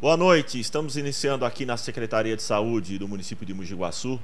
Boa 0.00 0.16
noite, 0.16 0.60
estamos 0.60 0.96
iniciando 0.96 1.44
aqui 1.44 1.66
na 1.66 1.76
Secretaria 1.76 2.36
de 2.36 2.42
Saúde 2.42 2.98
do 2.98 3.08
município 3.08 3.44
de 3.44 3.52
Mogi 3.52 3.74
Guaçu 3.74 4.20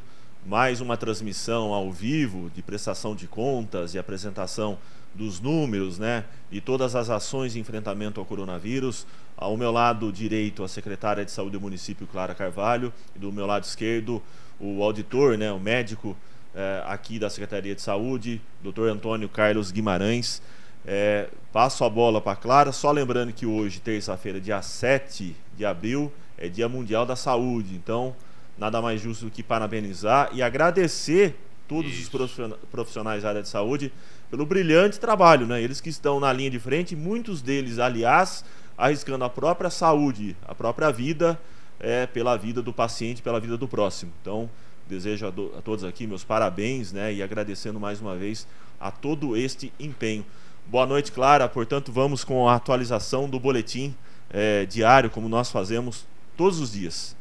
mais 0.46 0.80
uma 0.80 0.96
transmissão 0.96 1.72
ao 1.72 1.90
vivo 1.90 2.48
de 2.54 2.62
prestação 2.62 3.12
de 3.12 3.26
contas 3.26 3.92
e 3.92 3.98
apresentação 3.98 4.78
dos 5.12 5.40
números, 5.40 5.98
né, 5.98 6.26
e 6.48 6.60
todas 6.60 6.94
as 6.94 7.10
ações 7.10 7.54
de 7.54 7.58
enfrentamento 7.58 8.20
ao 8.20 8.24
coronavírus. 8.24 9.04
Ao 9.36 9.56
meu 9.56 9.72
lado 9.72 10.12
direito, 10.12 10.62
a 10.62 10.68
secretária 10.68 11.24
de 11.24 11.32
Saúde 11.32 11.54
do 11.54 11.60
município, 11.60 12.06
Clara 12.06 12.36
Carvalho, 12.36 12.92
e 13.16 13.18
do 13.18 13.32
meu 13.32 13.44
lado 13.44 13.64
esquerdo, 13.64 14.22
o 14.60 14.80
auditor, 14.80 15.36
né, 15.36 15.50
o 15.50 15.58
médico 15.58 16.16
eh, 16.54 16.84
aqui 16.86 17.18
da 17.18 17.28
Secretaria 17.28 17.74
de 17.74 17.82
Saúde, 17.82 18.40
Dr. 18.62 18.90
Antônio 18.92 19.28
Carlos 19.28 19.72
Guimarães. 19.72 20.40
É, 20.86 21.28
passo 21.52 21.84
a 21.84 21.88
bola 21.88 22.20
para 22.20 22.36
Clara, 22.36 22.72
só 22.72 22.90
lembrando 22.90 23.32
que 23.32 23.46
hoje, 23.46 23.80
terça-feira, 23.80 24.40
dia 24.40 24.60
7 24.60 25.34
de 25.56 25.64
abril, 25.64 26.12
é 26.36 26.48
Dia 26.48 26.68
Mundial 26.68 27.06
da 27.06 27.16
Saúde. 27.16 27.74
Então, 27.74 28.14
nada 28.58 28.82
mais 28.82 29.00
justo 29.00 29.24
do 29.24 29.30
que 29.30 29.42
parabenizar 29.42 30.30
e 30.32 30.42
agradecer 30.42 31.36
todos 31.66 31.92
Isso. 31.92 32.16
os 32.16 32.56
profissionais 32.70 33.22
da 33.22 33.30
área 33.30 33.42
de 33.42 33.48
saúde 33.48 33.92
pelo 34.30 34.44
brilhante 34.44 35.00
trabalho, 35.00 35.46
né? 35.46 35.62
Eles 35.62 35.80
que 35.80 35.88
estão 35.88 36.20
na 36.20 36.32
linha 36.32 36.50
de 36.50 36.58
frente, 36.58 36.94
muitos 36.94 37.40
deles, 37.40 37.78
aliás, 37.78 38.44
arriscando 38.76 39.24
a 39.24 39.30
própria 39.30 39.70
saúde, 39.70 40.36
a 40.46 40.54
própria 40.54 40.90
vida, 40.90 41.40
é, 41.80 42.06
pela 42.06 42.36
vida 42.36 42.60
do 42.60 42.72
paciente, 42.72 43.22
pela 43.22 43.40
vida 43.40 43.56
do 43.56 43.68
próximo. 43.68 44.12
Então, 44.20 44.50
desejo 44.88 45.26
a, 45.26 45.30
do, 45.30 45.52
a 45.56 45.62
todos 45.62 45.84
aqui 45.84 46.06
meus 46.06 46.24
parabéns, 46.24 46.92
né? 46.92 47.12
E 47.12 47.22
agradecendo 47.22 47.80
mais 47.80 48.00
uma 48.00 48.16
vez 48.16 48.46
a 48.78 48.90
todo 48.90 49.36
este 49.36 49.72
empenho. 49.78 50.24
Boa 50.66 50.86
noite, 50.86 51.12
Clara. 51.12 51.48
Portanto, 51.48 51.92
vamos 51.92 52.24
com 52.24 52.48
a 52.48 52.54
atualização 52.54 53.28
do 53.28 53.38
boletim 53.38 53.94
é, 54.30 54.66
diário, 54.66 55.10
como 55.10 55.28
nós 55.28 55.50
fazemos 55.50 56.04
todos 56.36 56.58
os 56.58 56.72
dias. 56.72 57.14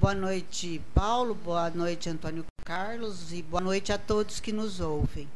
Boa 0.00 0.14
noite, 0.14 0.80
Paulo. 0.94 1.34
Boa 1.34 1.70
noite, 1.70 2.08
Antônio 2.08 2.44
Carlos. 2.64 3.32
E 3.32 3.42
boa 3.42 3.62
noite 3.62 3.92
a 3.92 3.98
todos 3.98 4.40
que 4.40 4.52
nos 4.52 4.80
ouvem. 4.80 5.26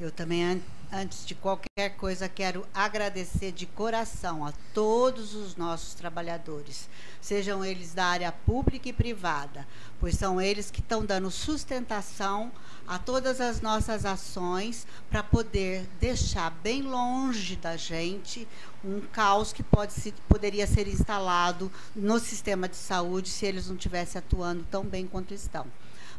Eu 0.00 0.10
também, 0.10 0.62
antes 0.90 1.26
de 1.26 1.34
qualquer 1.34 1.90
coisa, 1.98 2.26
quero 2.26 2.66
agradecer 2.72 3.52
de 3.52 3.66
coração 3.66 4.46
a 4.46 4.52
todos 4.72 5.34
os 5.34 5.56
nossos 5.56 5.92
trabalhadores, 5.92 6.88
sejam 7.20 7.62
eles 7.62 7.92
da 7.92 8.06
área 8.06 8.32
pública 8.32 8.88
e 8.88 8.94
privada, 8.94 9.68
pois 10.00 10.14
são 10.14 10.40
eles 10.40 10.70
que 10.70 10.80
estão 10.80 11.04
dando 11.04 11.30
sustentação 11.30 12.50
a 12.86 12.98
todas 12.98 13.42
as 13.42 13.60
nossas 13.60 14.06
ações 14.06 14.86
para 15.10 15.22
poder 15.22 15.86
deixar 16.00 16.50
bem 16.50 16.80
longe 16.80 17.56
da 17.56 17.76
gente 17.76 18.48
um 18.82 19.02
caos 19.02 19.52
que 19.52 19.62
pode 19.62 19.92
se, 19.92 20.12
poderia 20.26 20.66
ser 20.66 20.88
instalado 20.88 21.70
no 21.94 22.18
sistema 22.18 22.66
de 22.66 22.76
saúde 22.76 23.28
se 23.28 23.44
eles 23.44 23.68
não 23.68 23.76
estivessem 23.76 24.18
atuando 24.18 24.64
tão 24.70 24.82
bem 24.82 25.06
quanto 25.06 25.34
estão. 25.34 25.66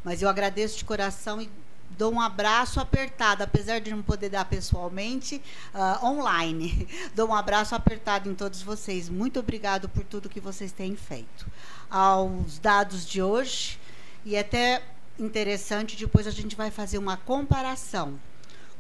Mas 0.03 0.21
eu 0.21 0.29
agradeço 0.29 0.77
de 0.77 0.85
coração 0.85 1.41
e 1.41 1.49
dou 1.97 2.14
um 2.14 2.22
abraço 2.22 2.80
apertado, 2.80 3.44
apesar 3.44 3.80
de 3.80 3.92
não 3.92 4.02
poder 4.02 4.30
dar 4.30 4.45
pessoalmente, 4.45 5.42
uh, 5.73 6.06
online. 6.06 6.88
dou 7.16 7.30
um 7.30 7.36
abraço 7.36 7.75
apertado 7.75 8.30
em 8.30 8.36
todos 8.36 8.61
vocês. 8.61 9.09
Muito 9.09 9.39
obrigado 9.39 9.89
por 9.89 10.03
tudo 10.03 10.30
que 10.30 10.39
vocês 10.39 10.72
têm 10.72 10.95
feito. 10.95 11.45
Aos 11.89 12.59
dados 12.59 13.06
de 13.06 13.22
hoje, 13.22 13.80
e 14.25 14.38
até 14.38 14.84
interessante, 15.19 15.95
depois 15.97 16.25
a 16.28 16.31
gente 16.31 16.56
vai 16.56 16.72
fazer 16.72 16.97
uma 16.97 17.17
comparação. 17.17 18.19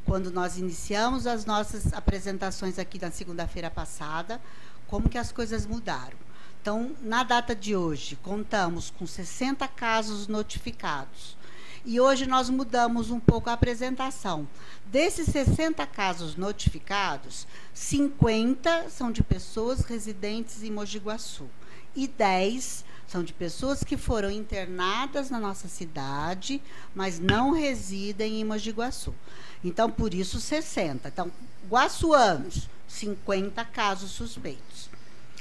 Quando 0.05 0.31
nós 0.31 0.57
iniciamos 0.57 1.27
as 1.27 1.45
nossas 1.45 1.93
apresentações 1.93 2.79
aqui 2.79 2.99
na 2.99 3.11
segunda-feira 3.11 3.69
passada, 3.69 4.41
como 4.87 5.07
que 5.07 5.17
as 5.17 5.31
coisas 5.31 5.65
mudaram. 5.65 6.17
Então, 6.61 6.95
na 7.01 7.23
data 7.23 7.55
de 7.55 7.75
hoje, 7.75 8.15
contamos 8.17 8.91
com 8.91 9.07
60 9.07 9.67
casos 9.67 10.27
notificados 10.27 11.35
e 11.85 11.99
hoje 11.99 12.25
nós 12.25 12.49
mudamos 12.49 13.09
um 13.09 13.19
pouco 13.19 13.49
a 13.49 13.53
apresentação. 13.53 14.47
Desses 14.85 15.27
60 15.27 15.85
casos 15.87 16.35
notificados, 16.35 17.47
50 17.73 18.89
são 18.89 19.11
de 19.11 19.23
pessoas 19.23 19.81
residentes 19.81 20.63
em 20.63 20.71
Mogi 20.71 20.99
Guaçu 20.99 21.49
e 21.95 22.07
10 22.07 22.85
são 23.07 23.23
de 23.23 23.33
pessoas 23.33 23.83
que 23.83 23.97
foram 23.97 24.31
internadas 24.31 25.29
na 25.29 25.37
nossa 25.37 25.67
cidade, 25.67 26.61
mas 26.95 27.19
não 27.19 27.51
residem 27.51 28.39
em 28.39 28.45
Mogi 28.45 28.71
Guaçu. 28.71 29.13
Então, 29.61 29.91
por 29.91 30.13
isso 30.13 30.39
60. 30.39 31.09
Então, 31.09 31.29
guaçuanos, 31.69 32.69
50 32.87 33.65
casos 33.65 34.11
suspeitos 34.11 34.89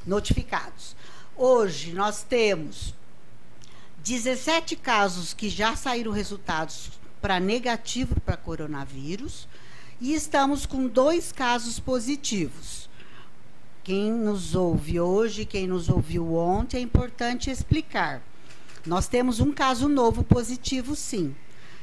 notificados. 0.04 0.96
Hoje 1.36 1.92
nós 1.92 2.22
temos 2.22 2.94
17 4.02 4.76
casos 4.76 5.34
que 5.34 5.48
já 5.48 5.76
saíram 5.76 6.10
resultados 6.10 6.92
para 7.20 7.38
negativo 7.38 8.18
para 8.20 8.36
coronavírus 8.36 9.46
e 10.00 10.14
estamos 10.14 10.64
com 10.64 10.86
dois 10.86 11.30
casos 11.32 11.78
positivos. 11.78 12.88
Quem 13.84 14.10
nos 14.10 14.54
ouve 14.54 14.98
hoje, 14.98 15.44
quem 15.44 15.66
nos 15.66 15.90
ouviu 15.90 16.34
ontem, 16.34 16.78
é 16.78 16.80
importante 16.80 17.50
explicar. 17.50 18.22
Nós 18.86 19.06
temos 19.06 19.38
um 19.40 19.52
caso 19.52 19.88
novo 19.88 20.24
positivo, 20.24 20.96
sim. 20.96 21.34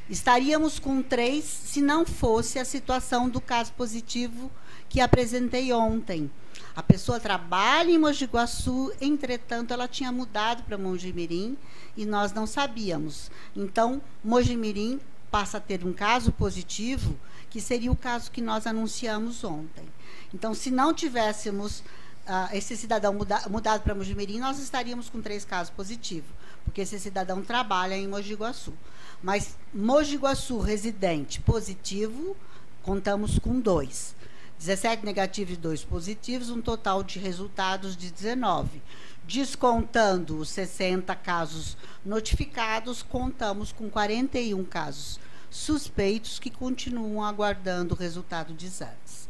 Estaríamos 0.09 0.79
com 0.79 1.03
três 1.03 1.43
se 1.43 1.81
não 1.81 2.05
fosse 2.05 2.57
a 2.57 2.65
situação 2.65 3.29
do 3.29 3.39
caso 3.39 3.73
positivo 3.73 4.49
que 4.89 5.01
apresentei 5.01 5.71
ontem. 5.73 6.29
A 6.75 6.83
pessoa 6.83 7.19
trabalha 7.19 7.91
em 7.91 7.97
Mogi 7.97 8.25
Guaçu, 8.25 8.91
entretanto, 9.01 9.73
ela 9.73 9.87
tinha 9.87 10.11
mudado 10.11 10.63
para 10.63 10.77
Mojimirim 10.77 11.57
e 11.95 12.05
nós 12.05 12.31
não 12.33 12.45
sabíamos. 12.45 13.31
Então, 13.55 14.01
Mojimirim 14.23 14.99
passa 15.31 15.57
a 15.57 15.61
ter 15.61 15.83
um 15.83 15.93
caso 15.93 16.31
positivo, 16.31 17.17
que 17.49 17.59
seria 17.59 17.91
o 17.91 17.95
caso 17.95 18.31
que 18.31 18.41
nós 18.41 18.67
anunciamos 18.67 19.43
ontem. 19.43 19.85
Então, 20.33 20.53
se 20.53 20.69
não 20.69 20.93
tivéssemos 20.93 21.79
uh, 21.79 22.53
esse 22.53 22.77
cidadão 22.77 23.13
muda, 23.13 23.41
mudado 23.49 23.81
para 23.81 23.95
Mojimirim, 23.95 24.39
nós 24.39 24.59
estaríamos 24.59 25.09
com 25.09 25.21
três 25.21 25.43
casos 25.43 25.73
positivos, 25.73 26.29
porque 26.63 26.81
esse 26.81 26.99
cidadão 26.99 27.41
trabalha 27.41 27.95
em 27.95 28.07
Mogi 28.07 28.35
Guaçu. 28.35 28.73
Mas 29.21 29.57
Mogi 29.73 30.17
Guaçu 30.17 30.59
residente 30.59 31.41
positivo, 31.41 32.35
contamos 32.83 33.39
com 33.39 33.59
dois. 33.59 34.15
17 34.59 35.05
negativos 35.05 35.53
e 35.53 35.57
2 35.57 35.83
positivos, 35.83 36.49
um 36.49 36.61
total 36.61 37.03
de 37.03 37.19
resultados 37.19 37.95
de 37.95 38.11
19. 38.11 38.81
Descontando 39.25 40.37
os 40.37 40.49
60 40.49 41.13
casos 41.15 41.77
notificados, 42.05 43.03
contamos 43.03 43.71
com 43.71 43.89
41 43.89 44.63
casos 44.65 45.19
suspeitos 45.49 46.39
que 46.39 46.49
continuam 46.49 47.23
aguardando 47.23 47.93
o 47.93 47.97
resultado 47.97 48.53
de 48.53 48.65
exames. 48.65 49.27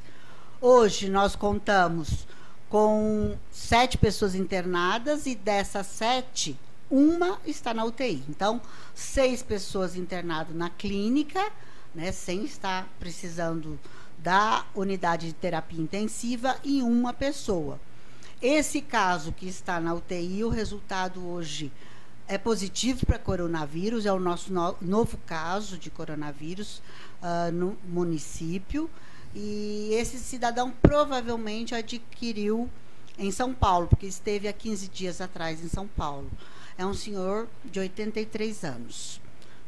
Hoje 0.60 1.10
nós 1.10 1.36
contamos 1.36 2.28
com 2.70 3.38
sete 3.52 3.98
pessoas 3.98 4.36
internadas 4.36 5.26
e 5.26 5.36
dessas 5.36 5.88
sete, 5.88 6.58
uma 6.90 7.40
está 7.46 7.74
na 7.74 7.86
UTI. 7.86 8.24
Então, 8.28 8.62
seis 8.94 9.44
pessoas 9.44 9.96
internadas 9.96 10.56
na 10.56 10.70
clínica, 10.70 11.52
né, 11.94 12.12
sem 12.12 12.44
estar 12.44 12.88
precisando 13.00 13.80
da 14.28 14.66
unidade 14.76 15.28
de 15.28 15.34
terapia 15.34 15.82
intensiva 15.82 16.58
e 16.62 16.82
uma 16.82 17.14
pessoa. 17.14 17.80
Esse 18.42 18.82
caso 18.82 19.32
que 19.32 19.48
está 19.48 19.80
na 19.80 19.94
UTI, 19.94 20.44
o 20.44 20.50
resultado 20.50 21.26
hoje 21.26 21.72
é 22.28 22.38
positivo 22.38 23.06
para 23.06 23.18
coronavírus, 23.18 24.06
é 24.06 24.12
o 24.12 24.20
nosso 24.20 24.52
no, 24.52 24.76
novo 24.82 25.18
caso 25.26 25.78
de 25.78 25.90
coronavírus 25.90 26.82
uh, 27.22 27.54
no 27.54 27.78
município. 27.88 28.90
E 29.34 29.92
esse 29.94 30.20
cidadão 30.20 30.74
provavelmente 30.82 31.74
adquiriu 31.74 32.70
em 33.18 33.32
São 33.32 33.54
Paulo, 33.54 33.88
porque 33.88 34.08
esteve 34.08 34.50
há 34.50 34.52
15 34.52 34.90
dias 34.90 35.22
atrás 35.22 35.64
em 35.64 35.70
São 35.70 35.88
Paulo. 35.88 36.30
É 36.78 36.86
um 36.86 36.94
senhor 36.94 37.48
de 37.64 37.80
83 37.80 38.66
anos. 38.66 39.22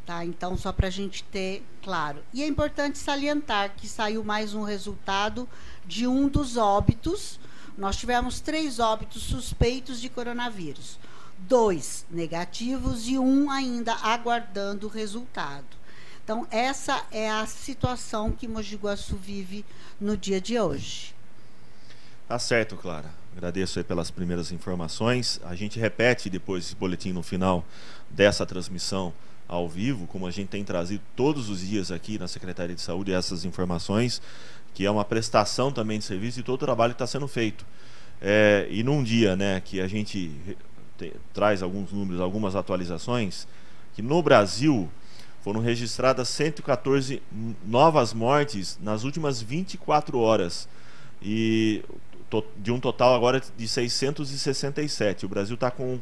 Tá? 0.09 0.25
Então, 0.25 0.57
só 0.57 0.71
para 0.71 0.87
a 0.87 0.89
gente 0.89 1.23
ter 1.25 1.63
claro. 1.83 2.17
E 2.33 2.41
é 2.41 2.47
importante 2.47 2.97
salientar 2.97 3.75
que 3.77 3.87
saiu 3.87 4.23
mais 4.23 4.55
um 4.55 4.63
resultado 4.63 5.47
de 5.85 6.07
um 6.07 6.27
dos 6.27 6.57
óbitos. 6.57 7.39
Nós 7.77 7.95
tivemos 7.95 8.39
três 8.39 8.79
óbitos 8.79 9.21
suspeitos 9.21 10.01
de 10.01 10.09
coronavírus. 10.09 10.97
Dois 11.37 12.07
negativos 12.09 13.07
e 13.07 13.19
um 13.19 13.51
ainda 13.51 13.93
aguardando 14.01 14.87
o 14.87 14.89
resultado. 14.89 15.67
Então, 16.23 16.47
essa 16.49 17.05
é 17.11 17.29
a 17.29 17.45
situação 17.45 18.31
que 18.31 18.47
Mogi 18.47 18.77
Guaçu 18.77 19.15
vive 19.15 19.63
no 20.01 20.17
dia 20.17 20.41
de 20.41 20.59
hoje. 20.59 21.13
Tá 22.27 22.39
certo, 22.39 22.75
Clara. 22.75 23.11
Agradeço 23.37 23.83
pelas 23.83 24.09
primeiras 24.09 24.51
informações. 24.51 25.39
A 25.43 25.53
gente 25.53 25.79
repete 25.79 26.31
depois 26.31 26.65
esse 26.65 26.75
boletim 26.75 27.11
no 27.11 27.21
final 27.21 27.63
dessa 28.09 28.43
transmissão 28.43 29.13
ao 29.49 29.67
vivo, 29.67 30.05
como 30.05 30.27
a 30.27 30.31
gente 30.31 30.47
tem 30.47 30.63
trazido 30.63 31.01
todos 31.15 31.49
os 31.49 31.59
dias 31.59 31.91
aqui 31.91 32.19
na 32.19 32.27
Secretaria 32.27 32.75
de 32.75 32.81
Saúde 32.81 33.11
essas 33.11 33.43
informações, 33.43 34.21
que 34.75 34.85
é 34.85 34.91
uma 34.91 35.03
prestação 35.03 35.71
também 35.71 35.97
de 35.97 36.05
serviço 36.05 36.39
e 36.39 36.43
todo 36.43 36.53
o 36.53 36.65
trabalho 36.65 36.93
que 36.93 37.01
está 37.01 37.07
sendo 37.07 37.27
feito. 37.27 37.65
É, 38.21 38.67
e 38.69 38.83
num 38.83 39.03
dia 39.03 39.35
né, 39.35 39.59
que 39.59 39.81
a 39.81 39.87
gente 39.87 40.31
te, 40.97 41.13
traz 41.33 41.63
alguns 41.63 41.91
números, 41.91 42.21
algumas 42.21 42.55
atualizações, 42.55 43.47
que 43.95 44.03
no 44.03 44.21
Brasil 44.21 44.87
foram 45.41 45.61
registradas 45.61 46.29
114 46.29 47.21
novas 47.65 48.13
mortes 48.13 48.77
nas 48.81 49.03
últimas 49.03 49.41
24 49.41 50.19
horas. 50.19 50.69
E 51.21 51.83
de 52.57 52.71
um 52.71 52.79
total 52.79 53.15
agora 53.15 53.41
de 53.57 53.67
667. 53.67 55.25
O 55.25 55.29
Brasil 55.29 55.55
está 55.55 55.71
com 55.71 55.99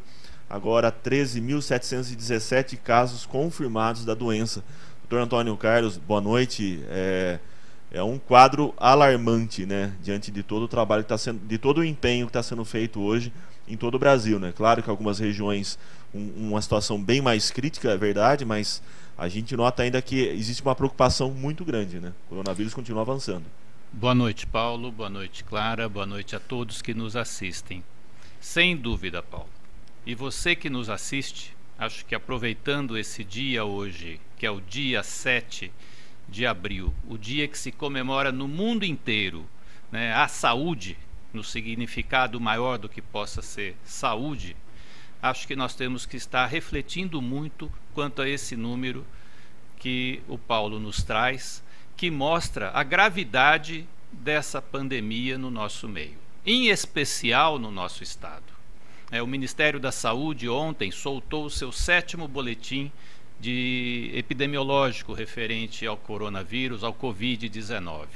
agora 0.50 0.92
13.717 0.92 2.78
casos 2.78 3.26
confirmados 3.26 4.06
da 4.06 4.14
doença. 4.14 4.64
Doutor 5.02 5.24
Antônio 5.24 5.56
Carlos, 5.58 5.98
boa 5.98 6.22
noite. 6.22 6.84
É, 6.90 7.40
é 7.92 8.04
um 8.04 8.20
quadro 8.20 8.74
alarmante, 8.78 9.66
né, 9.66 9.94
diante 10.02 10.30
de 10.30 10.44
todo 10.44 10.64
o 10.64 10.68
trabalho 10.68 11.04
que 11.04 11.06
está 11.06 11.18
sendo, 11.18 11.40
de 11.46 11.58
todo 11.58 11.80
o 11.80 11.84
empenho 11.84 12.26
que 12.26 12.32
está 12.32 12.44
sendo 12.44 12.66
feito 12.66 13.00
hoje 13.00 13.32
em 13.68 13.76
todo 13.76 13.96
o 13.96 14.00
Brasil, 14.00 14.40
né? 14.40 14.54
Claro 14.56 14.82
que 14.82 14.90
algumas 14.90 15.20
regiões 15.20 15.78
um, 16.14 16.50
uma 16.50 16.62
situação 16.62 17.02
bem 17.02 17.22
mais 17.22 17.52
crítica, 17.52 17.90
é 17.90 17.98
verdade, 17.98 18.46
mas 18.46 18.82
a 19.18 19.28
gente 19.28 19.56
nota 19.56 19.84
ainda 19.84 20.02
que 20.02 20.20
existe 20.20 20.62
uma 20.62 20.76
preocupação 20.76 21.32
muito 21.32 21.66
grande, 21.66 22.00
né? 22.00 22.14
O 22.26 22.30
coronavírus 22.30 22.74
continua 22.74 23.02
avançando. 23.02 23.46
Boa 23.92 24.14
noite, 24.14 24.46
Paulo. 24.46 24.92
Boa 24.92 25.10
noite, 25.10 25.44
Clara. 25.44 25.90
Boa 25.90 26.06
noite 26.06 26.36
a 26.36 26.40
todos 26.40 26.82
que 26.82 26.94
nos 26.94 27.16
assistem. 27.16 27.84
Sem 28.40 28.76
dúvida, 28.76 29.24
Paulo. 29.24 29.57
E 30.08 30.16
você 30.16 30.56
que 30.56 30.70
nos 30.70 30.90
assiste, 30.90 31.54
acho 31.78 32.06
que 32.06 32.16
aproveitando 32.16 32.98
esse 32.98 33.26
dia 33.26 33.66
hoje, 33.66 34.22
que 34.38 34.46
é 34.46 34.50
o 34.50 34.62
dia 34.62 35.04
7 35.04 35.70
de 36.30 36.46
abril, 36.46 36.94
o 37.10 37.18
dia 37.18 37.46
que 37.46 37.58
se 37.58 37.74
comemora 37.74 38.32
no 38.32 38.48
mundo 38.48 38.86
inteiro 38.86 39.46
né, 39.92 40.14
a 40.14 40.30
saúde, 40.30 40.98
no 41.34 41.44
significado 41.44 42.40
maior 42.40 42.78
do 42.78 42.88
que 42.88 43.02
possa 43.02 43.42
ser 43.42 43.76
saúde, 43.84 44.56
acho 45.22 45.46
que 45.46 45.58
nós 45.58 45.76
temos 45.76 46.06
que 46.06 46.16
estar 46.16 46.46
refletindo 46.46 47.22
muito 47.22 47.70
quanto 47.94 48.22
a 48.22 48.30
esse 48.30 48.56
número 48.56 49.06
que 49.78 50.24
o 50.30 50.38
Paulo 50.38 50.80
nos 50.80 51.04
traz, 51.04 51.62
que 51.98 52.10
mostra 52.10 52.72
a 52.74 52.82
gravidade 52.82 53.86
dessa 54.10 54.62
pandemia 54.62 55.38
no 55.38 55.52
nosso 55.52 55.86
meio, 55.86 56.18
em 56.46 56.70
especial 56.70 57.60
no 57.60 57.70
nosso 57.70 58.04
estado. 58.04 58.57
É, 59.10 59.22
o 59.22 59.28
Ministério 59.28 59.80
da 59.80 59.90
Saúde 59.90 60.50
ontem 60.50 60.92
soltou 60.92 61.46
o 61.46 61.50
seu 61.50 61.72
sétimo 61.72 62.28
boletim 62.28 62.92
de 63.40 64.12
epidemiológico 64.14 65.14
referente 65.14 65.86
ao 65.88 65.96
coronavírus, 65.96 66.84
ao 66.84 66.94
Covid-19. 66.94 68.08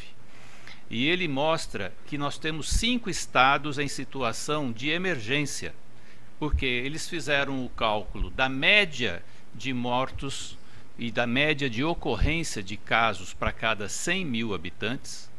E 0.89 1.07
ele 1.07 1.29
mostra 1.29 1.93
que 2.07 2.17
nós 2.17 2.37
temos 2.37 2.69
cinco 2.69 3.09
estados 3.09 3.79
em 3.79 3.87
situação 3.87 4.69
de 4.69 4.89
emergência, 4.89 5.73
porque 6.37 6.65
eles 6.65 7.07
fizeram 7.07 7.63
o 7.63 7.69
cálculo 7.69 8.29
da 8.29 8.49
média 8.49 9.23
de 9.55 9.73
mortos 9.73 10.57
e 10.99 11.09
da 11.09 11.25
média 11.25 11.69
de 11.69 11.85
ocorrência 11.85 12.61
de 12.61 12.75
casos 12.75 13.33
para 13.33 13.53
cada 13.53 13.87
100 13.87 14.25
mil 14.25 14.53
habitantes, 14.53 15.31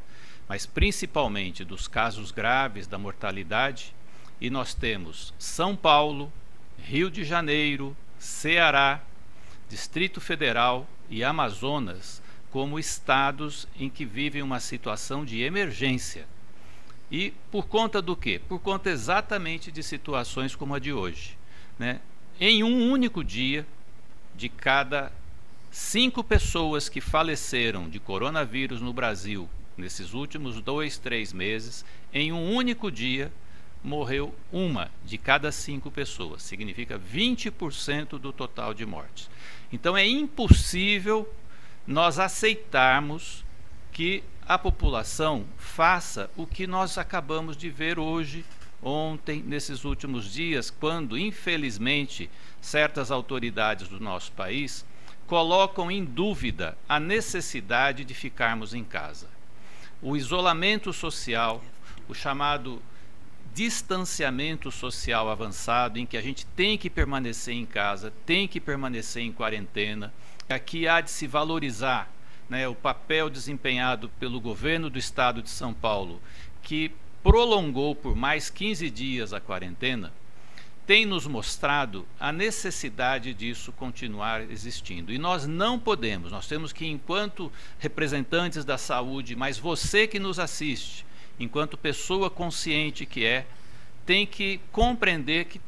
mas 0.48 0.64
principalmente 0.64 1.62
dos 1.62 1.86
casos 1.86 2.30
graves 2.30 2.86
da 2.86 2.96
mortalidade, 2.96 3.92
e 4.42 4.50
nós 4.50 4.74
temos 4.74 5.32
São 5.38 5.76
Paulo, 5.76 6.30
Rio 6.76 7.08
de 7.08 7.22
Janeiro, 7.22 7.96
Ceará, 8.18 9.00
Distrito 9.68 10.20
Federal 10.20 10.84
e 11.08 11.22
Amazonas 11.22 12.20
como 12.50 12.76
estados 12.76 13.68
em 13.78 13.88
que 13.88 14.04
vivem 14.04 14.42
uma 14.42 14.58
situação 14.58 15.24
de 15.24 15.40
emergência. 15.42 16.26
E 17.08 17.32
por 17.52 17.68
conta 17.68 18.02
do 18.02 18.16
quê? 18.16 18.40
Por 18.48 18.58
conta 18.58 18.90
exatamente 18.90 19.70
de 19.70 19.80
situações 19.80 20.56
como 20.56 20.74
a 20.74 20.80
de 20.80 20.92
hoje. 20.92 21.38
Né? 21.78 22.00
Em 22.40 22.64
um 22.64 22.90
único 22.90 23.22
dia, 23.22 23.64
de 24.34 24.48
cada 24.48 25.12
cinco 25.70 26.24
pessoas 26.24 26.88
que 26.88 27.00
faleceram 27.00 27.88
de 27.88 28.00
coronavírus 28.00 28.80
no 28.80 28.92
Brasil 28.92 29.48
nesses 29.76 30.12
últimos 30.14 30.60
dois, 30.60 30.98
três 30.98 31.32
meses, 31.32 31.84
em 32.12 32.32
um 32.32 32.52
único 32.52 32.90
dia, 32.90 33.32
morreu 33.82 34.34
uma 34.52 34.90
de 35.04 35.18
cada 35.18 35.50
cinco 35.50 35.90
pessoas. 35.90 36.42
Significa 36.42 36.98
20% 36.98 38.18
do 38.18 38.32
total 38.32 38.72
de 38.72 38.86
mortes. 38.86 39.28
Então 39.72 39.96
é 39.96 40.06
impossível 40.06 41.32
nós 41.86 42.18
aceitarmos 42.18 43.44
que 43.90 44.22
a 44.46 44.58
população 44.58 45.44
faça 45.56 46.30
o 46.36 46.46
que 46.46 46.66
nós 46.66 46.98
acabamos 46.98 47.56
de 47.56 47.70
ver 47.70 47.98
hoje, 47.98 48.44
ontem, 48.82 49.42
nesses 49.42 49.84
últimos 49.84 50.32
dias, 50.32 50.70
quando, 50.70 51.16
infelizmente, 51.18 52.30
certas 52.60 53.10
autoridades 53.10 53.88
do 53.88 54.00
nosso 54.00 54.32
país 54.32 54.84
colocam 55.26 55.90
em 55.90 56.04
dúvida 56.04 56.76
a 56.88 57.00
necessidade 57.00 58.04
de 58.04 58.14
ficarmos 58.14 58.74
em 58.74 58.84
casa. 58.84 59.28
O 60.00 60.16
isolamento 60.16 60.92
social, 60.92 61.62
o 62.08 62.14
chamado 62.14 62.82
distanciamento 63.54 64.70
social 64.70 65.28
avançado, 65.28 65.98
em 65.98 66.06
que 66.06 66.16
a 66.16 66.22
gente 66.22 66.46
tem 66.46 66.78
que 66.78 66.88
permanecer 66.88 67.54
em 67.54 67.66
casa, 67.66 68.12
tem 68.24 68.48
que 68.48 68.60
permanecer 68.60 69.22
em 69.22 69.32
quarentena. 69.32 70.12
Aqui 70.48 70.88
há 70.88 71.00
de 71.00 71.10
se 71.10 71.26
valorizar 71.26 72.10
né, 72.48 72.66
o 72.66 72.74
papel 72.74 73.30
desempenhado 73.30 74.08
pelo 74.20 74.40
governo 74.40 74.90
do 74.90 74.98
estado 74.98 75.42
de 75.42 75.50
São 75.50 75.72
Paulo, 75.72 76.20
que 76.62 76.92
prolongou 77.22 77.94
por 77.94 78.16
mais 78.16 78.50
15 78.50 78.90
dias 78.90 79.32
a 79.32 79.40
quarentena, 79.40 80.12
tem 80.86 81.06
nos 81.06 81.26
mostrado 81.26 82.06
a 82.18 82.32
necessidade 82.32 83.32
disso 83.32 83.70
continuar 83.72 84.50
existindo. 84.50 85.12
E 85.12 85.18
nós 85.18 85.46
não 85.46 85.78
podemos, 85.78 86.32
nós 86.32 86.48
temos 86.48 86.72
que, 86.72 86.86
enquanto 86.86 87.52
representantes 87.78 88.64
da 88.64 88.76
saúde, 88.76 89.36
mas 89.36 89.58
você 89.58 90.06
que 90.08 90.18
nos 90.18 90.38
assiste, 90.40 91.06
enquanto 91.38 91.76
pessoa 91.76 92.30
consciente 92.30 93.06
que 93.06 93.24
é, 93.24 93.46
tem 94.04 94.26
que 94.26 94.60
compreender 94.70 95.46
que 95.46 95.60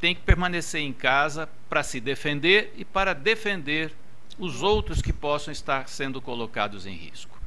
tem 0.00 0.14
que 0.14 0.22
permanecer 0.22 0.80
em 0.80 0.94
casa 0.94 1.48
para 1.68 1.82
se 1.82 2.00
defender 2.00 2.72
e 2.76 2.84
para 2.86 3.12
defender 3.12 3.92
os 4.38 4.62
outros 4.62 5.02
que 5.02 5.12
possam 5.12 5.52
estar 5.52 5.86
sendo 5.88 6.22
colocados 6.22 6.86
em 6.86 6.94
risco. 6.94 7.38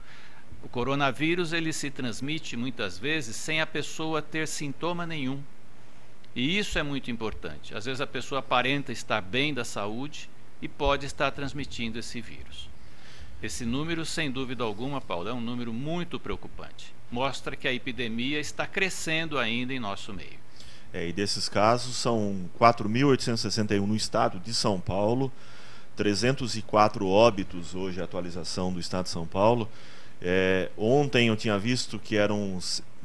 O 0.63 0.69
coronavírus 0.69 1.51
ele 1.51 1.73
se 1.73 1.89
transmite 1.89 2.55
muitas 2.55 2.99
vezes 2.99 3.35
sem 3.35 3.59
a 3.59 3.65
pessoa 3.65 4.21
ter 4.21 4.47
sintoma 4.47 5.05
nenhum. 5.05 5.41
E 6.35 6.57
isso 6.57 6.77
é 6.77 6.83
muito 6.83 7.11
importante. 7.11 7.75
Às 7.75 7.85
vezes 7.85 7.99
a 7.99 8.07
pessoa 8.07 8.39
aparenta 8.39 8.91
estar 8.91 9.21
bem 9.21 9.53
da 9.53 9.65
saúde 9.65 10.29
e 10.61 10.67
pode 10.67 11.05
estar 11.05 11.31
transmitindo 11.31 11.99
esse 11.99 12.21
vírus. 12.21 12.69
Esse 13.43 13.65
número, 13.65 14.05
sem 14.05 14.31
dúvida 14.31 14.63
alguma, 14.63 15.01
Paulo, 15.01 15.27
é 15.27 15.33
um 15.33 15.41
número 15.41 15.73
muito 15.73 16.17
preocupante. 16.17 16.95
Mostra 17.11 17.57
que 17.57 17.67
a 17.67 17.73
epidemia 17.73 18.39
está 18.39 18.65
crescendo 18.65 19.37
ainda 19.37 19.73
em 19.73 19.79
nosso 19.81 20.13
meio. 20.13 20.39
É, 20.93 21.09
e 21.09 21.11
desses 21.11 21.49
casos 21.49 21.97
são 21.97 22.49
4.861 22.57 23.85
no 23.85 23.97
estado 23.97 24.39
de 24.39 24.53
São 24.53 24.79
Paulo, 24.79 25.29
304 25.97 27.05
óbitos 27.05 27.75
hoje, 27.75 27.99
a 27.99 28.05
atualização 28.05 28.71
do 28.71 28.79
estado 28.79 29.03
de 29.03 29.09
São 29.09 29.27
Paulo. 29.27 29.69
É, 30.21 30.69
ontem 30.77 31.27
eu 31.27 31.35
tinha 31.35 31.59
visto 31.59 31.99
que 31.99 32.15
eram 32.15 32.59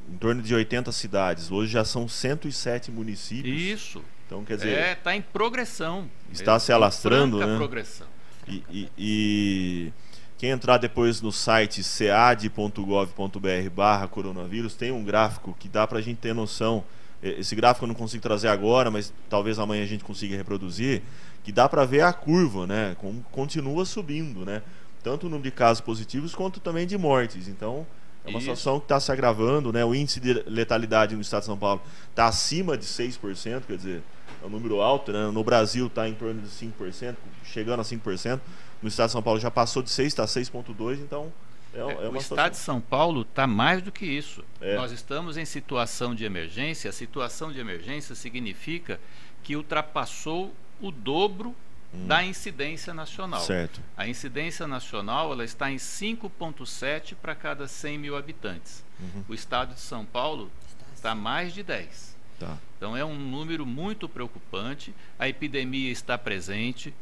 em 0.09 0.17
torno 0.19 0.41
de 0.41 0.55
80 0.55 0.93
cidades, 0.93 1.51
hoje 1.51 1.73
já 1.73 1.85
são 1.85 2.07
107 2.07 2.93
municípios. 2.93 3.61
Isso. 3.61 4.05
Então, 4.25 4.45
quer 4.45 4.57
dizer. 4.57 4.79
É, 4.79 4.93
está 4.93 5.17
em 5.17 5.23
progressão. 5.23 6.09
Está 6.33 6.55
é, 6.55 6.59
se 6.61 6.73
alastrando, 6.73 7.39
né? 7.39 7.57
progressão. 7.57 8.07
E, 8.47 8.63
e, 8.71 8.89
e, 8.97 9.93
quem 10.39 10.51
entrar 10.51 10.79
depois 10.79 11.21
no 11.21 11.33
site 11.33 11.83
cead.gov.br 11.83 13.71
barra 13.75 14.07
coronavírus, 14.07 14.75
tem 14.75 14.93
um 14.93 15.03
gráfico 15.03 15.55
que 15.59 15.69
dá 15.69 15.85
para 15.85 15.99
a 15.99 16.01
gente 16.01 16.19
ter 16.19 16.33
noção. 16.33 16.85
Esse 17.21 17.57
gráfico 17.57 17.85
eu 17.85 17.89
não 17.89 17.95
consigo 17.97 18.23
trazer 18.23 18.47
agora, 18.47 18.89
mas 18.89 19.13
talvez 19.29 19.59
amanhã 19.59 19.83
a 19.83 19.87
gente 19.87 20.05
consiga 20.05 20.37
reproduzir, 20.37 21.03
que 21.43 21.51
dá 21.51 21.69
para 21.69 21.85
ver 21.85 22.03
a 22.03 22.13
curva, 22.13 22.69
né? 22.69 22.97
Como 23.01 23.21
continua 23.33 23.85
subindo, 23.85 24.45
né? 24.45 24.63
Tanto 25.03 25.27
o 25.27 25.29
número 25.29 25.43
de 25.43 25.51
casos 25.51 25.81
positivos 25.81 26.33
quanto 26.37 26.61
também 26.61 26.87
de 26.87 26.97
mortes. 26.97 27.49
Então, 27.49 27.85
é 28.25 28.29
uma 28.31 28.39
Isso. 28.39 28.47
situação 28.47 28.79
que 28.79 28.85
está 28.85 29.01
se 29.01 29.11
agravando, 29.11 29.73
né? 29.73 29.85
O 29.85 29.93
índice 29.93 30.21
de 30.21 30.35
letalidade 30.47 31.17
no 31.17 31.21
estado 31.21 31.41
de 31.41 31.47
São 31.47 31.59
Paulo 31.59 31.83
está 32.11 32.27
acima 32.27 32.79
de 32.79 32.85
6%, 32.85 33.63
quer 33.67 33.77
dizer, 33.77 34.03
é 34.43 34.47
um 34.47 34.51
número 34.51 34.81
alto, 34.81 35.13
né? 35.13 35.31
No 35.31 35.43
Brasil 35.45 35.87
está 35.87 36.09
em 36.09 36.15
torno 36.15 36.41
de 36.41 36.49
5%, 36.49 37.17
chegando 37.45 37.81
a 37.81 37.85
5% 37.85 38.41
no 38.83 38.89
estado 38.89 39.09
de 39.09 39.13
São 39.13 39.23
Paulo 39.23 39.41
já 39.41 39.51
passou 39.51 39.83
de 39.83 39.91
6, 39.91 40.09
está 40.09 40.25
6,2, 40.25 41.01
então 41.01 41.33
é, 41.75 41.79
é, 41.79 41.83
é 41.83 42.09
uma 42.09 42.13
O 42.13 42.17
estado 42.17 42.53
de 42.53 42.59
São 42.59 42.81
Paulo 42.81 43.23
está 43.23 43.47
mais 43.47 43.83
do 43.83 43.91
que 43.91 44.07
isso. 44.07 44.45
É. 44.61 44.77
Nós 44.77 44.93
estamos 44.93 45.37
em 45.37 45.45
situação 45.45 46.15
de 46.15 46.25
emergência. 46.25 46.89
A 46.89 46.93
situação 46.93 47.53
de 47.53 47.59
emergência 47.59 48.15
significa 48.15 49.01
que 49.43 49.57
ultrapassou 49.57 50.55
o 50.81 50.91
dobro 50.91 51.55
hum. 51.93 52.07
da 52.07 52.23
incidência 52.23 52.95
nacional. 52.95 53.41
Certo. 53.41 53.81
A 53.97 54.07
incidência 54.07 54.67
nacional 54.67 55.33
ela 55.33 55.45
está 55.45 55.71
em 55.71 55.77
5,7 55.77 57.15
para 57.21 57.35
cada 57.35 57.67
100 57.67 57.99
mil 57.99 58.17
habitantes. 58.17 58.85
Uhum. 59.01 59.25
O 59.29 59.35
estado 59.35 59.75
de 59.75 59.81
São 59.81 60.05
Paulo 60.05 60.51
Está 60.99 61.15
mais 61.15 61.55
de 61.55 61.63
10. 61.63 62.17
Tá. 62.39 62.57
Então 62.77 62.97
é 62.97 63.05
um 63.05 63.15
número 63.15 63.67
muito 63.67 64.09
preocupante. 64.09 64.95
A 65.19 65.29
epidemia 65.29 65.91
está 65.91 66.17
presente. 66.17 66.95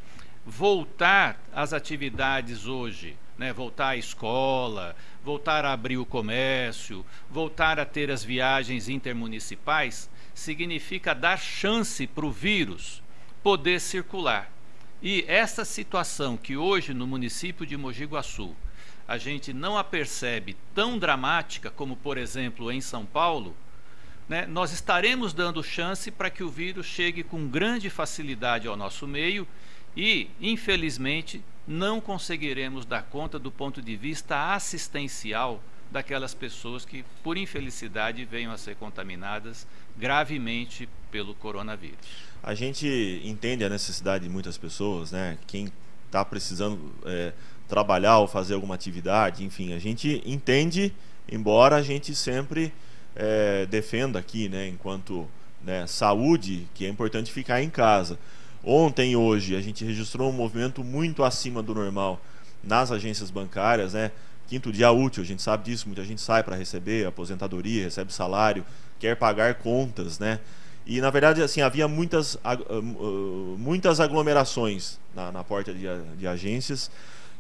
Voltar 0.44 1.40
às 1.52 1.72
atividades 1.72 2.66
hoje, 2.66 3.16
né? 3.36 3.52
voltar 3.52 3.88
à 3.88 3.96
escola, 3.96 4.96
voltar 5.24 5.64
a 5.64 5.72
abrir 5.72 5.98
o 5.98 6.06
comércio, 6.06 7.04
voltar 7.28 7.80
a 7.80 7.84
ter 7.84 8.10
as 8.10 8.22
viagens 8.22 8.88
intermunicipais, 8.88 10.08
significa 10.32 11.14
dar 11.14 11.36
chance 11.36 12.06
para 12.06 12.24
o 12.24 12.30
vírus 12.30 13.02
poder 13.42 13.80
circular. 13.80 14.50
E 15.02 15.24
essa 15.26 15.64
situação 15.64 16.36
que 16.36 16.56
hoje 16.56 16.94
no 16.94 17.06
município 17.06 17.66
de 17.66 17.76
Mogi 17.76 18.04
Guaçu 18.04 18.54
a 19.06 19.18
gente 19.18 19.52
não 19.52 19.78
a 19.78 19.84
percebe 19.84 20.56
tão 20.74 20.98
dramática 20.98 21.70
como, 21.70 21.96
por 21.96 22.18
exemplo, 22.18 22.72
em 22.72 22.80
São 22.80 23.06
Paulo, 23.06 23.54
né, 24.28 24.46
nós 24.46 24.72
estaremos 24.72 25.32
dando 25.32 25.62
chance 25.62 26.10
para 26.10 26.30
que 26.30 26.42
o 26.42 26.48
vírus 26.48 26.86
chegue 26.86 27.22
com 27.22 27.46
grande 27.46 27.88
facilidade 27.88 28.66
ao 28.66 28.76
nosso 28.76 29.06
meio 29.06 29.46
e, 29.96 30.28
infelizmente, 30.40 31.42
não 31.66 32.00
conseguiremos 32.00 32.84
dar 32.84 33.02
conta 33.04 33.38
do 33.38 33.50
ponto 33.50 33.80
de 33.80 33.96
vista 33.96 34.54
assistencial 34.54 35.62
daquelas 35.90 36.34
pessoas 36.34 36.84
que, 36.84 37.04
por 37.22 37.36
infelicidade, 37.36 38.24
venham 38.24 38.52
a 38.52 38.58
ser 38.58 38.76
contaminadas 38.76 39.66
gravemente 39.96 40.88
pelo 41.10 41.34
coronavírus. 41.34 42.26
A 42.42 42.54
gente 42.54 43.20
entende 43.24 43.64
a 43.64 43.68
necessidade 43.68 44.24
de 44.24 44.30
muitas 44.30 44.58
pessoas, 44.58 45.12
né? 45.12 45.38
Quem 45.46 45.72
está 46.06 46.24
precisando 46.24 46.92
é, 47.04 47.32
trabalhar 47.68 48.18
ou 48.18 48.28
fazer 48.28 48.54
alguma 48.54 48.74
atividade, 48.74 49.44
enfim, 49.44 49.72
a 49.72 49.78
gente 49.78 50.22
entende, 50.24 50.92
embora 51.30 51.76
a 51.76 51.82
gente 51.82 52.14
sempre 52.14 52.72
é, 53.16 53.66
defenda 53.66 54.18
aqui, 54.18 54.48
né, 54.48 54.68
enquanto 54.68 55.26
né, 55.64 55.86
saúde, 55.86 56.68
que 56.74 56.86
é 56.86 56.88
importante 56.88 57.32
ficar 57.32 57.62
em 57.62 57.70
casa. 57.70 58.18
Ontem 58.62 59.12
e 59.12 59.16
hoje 59.16 59.56
a 59.56 59.60
gente 59.60 59.84
registrou 59.84 60.28
um 60.28 60.32
movimento 60.32 60.84
muito 60.84 61.24
acima 61.24 61.62
do 61.62 61.74
normal 61.74 62.20
nas 62.62 62.90
agências 62.90 63.30
bancárias, 63.30 63.92
né? 63.92 64.10
Quinto 64.48 64.72
dia 64.72 64.90
útil, 64.90 65.22
a 65.22 65.26
gente 65.26 65.42
sabe 65.42 65.64
disso, 65.64 65.86
muita 65.86 66.04
gente 66.04 66.20
sai 66.20 66.42
para 66.42 66.56
receber 66.56 67.06
aposentadoria, 67.06 67.84
recebe 67.84 68.12
salário, 68.12 68.64
quer 68.98 69.16
pagar 69.16 69.54
contas, 69.54 70.18
né? 70.18 70.40
E 70.84 71.00
na 71.00 71.10
verdade 71.10 71.42
assim 71.42 71.60
havia 71.60 71.88
muitas, 71.88 72.36
ah, 72.44 72.52
ah, 72.54 72.80
muitas 73.56 73.98
aglomerações 73.98 74.98
na, 75.14 75.32
na 75.32 75.44
porta 75.44 75.72
de, 75.72 75.86
de 76.16 76.26
agências 76.26 76.90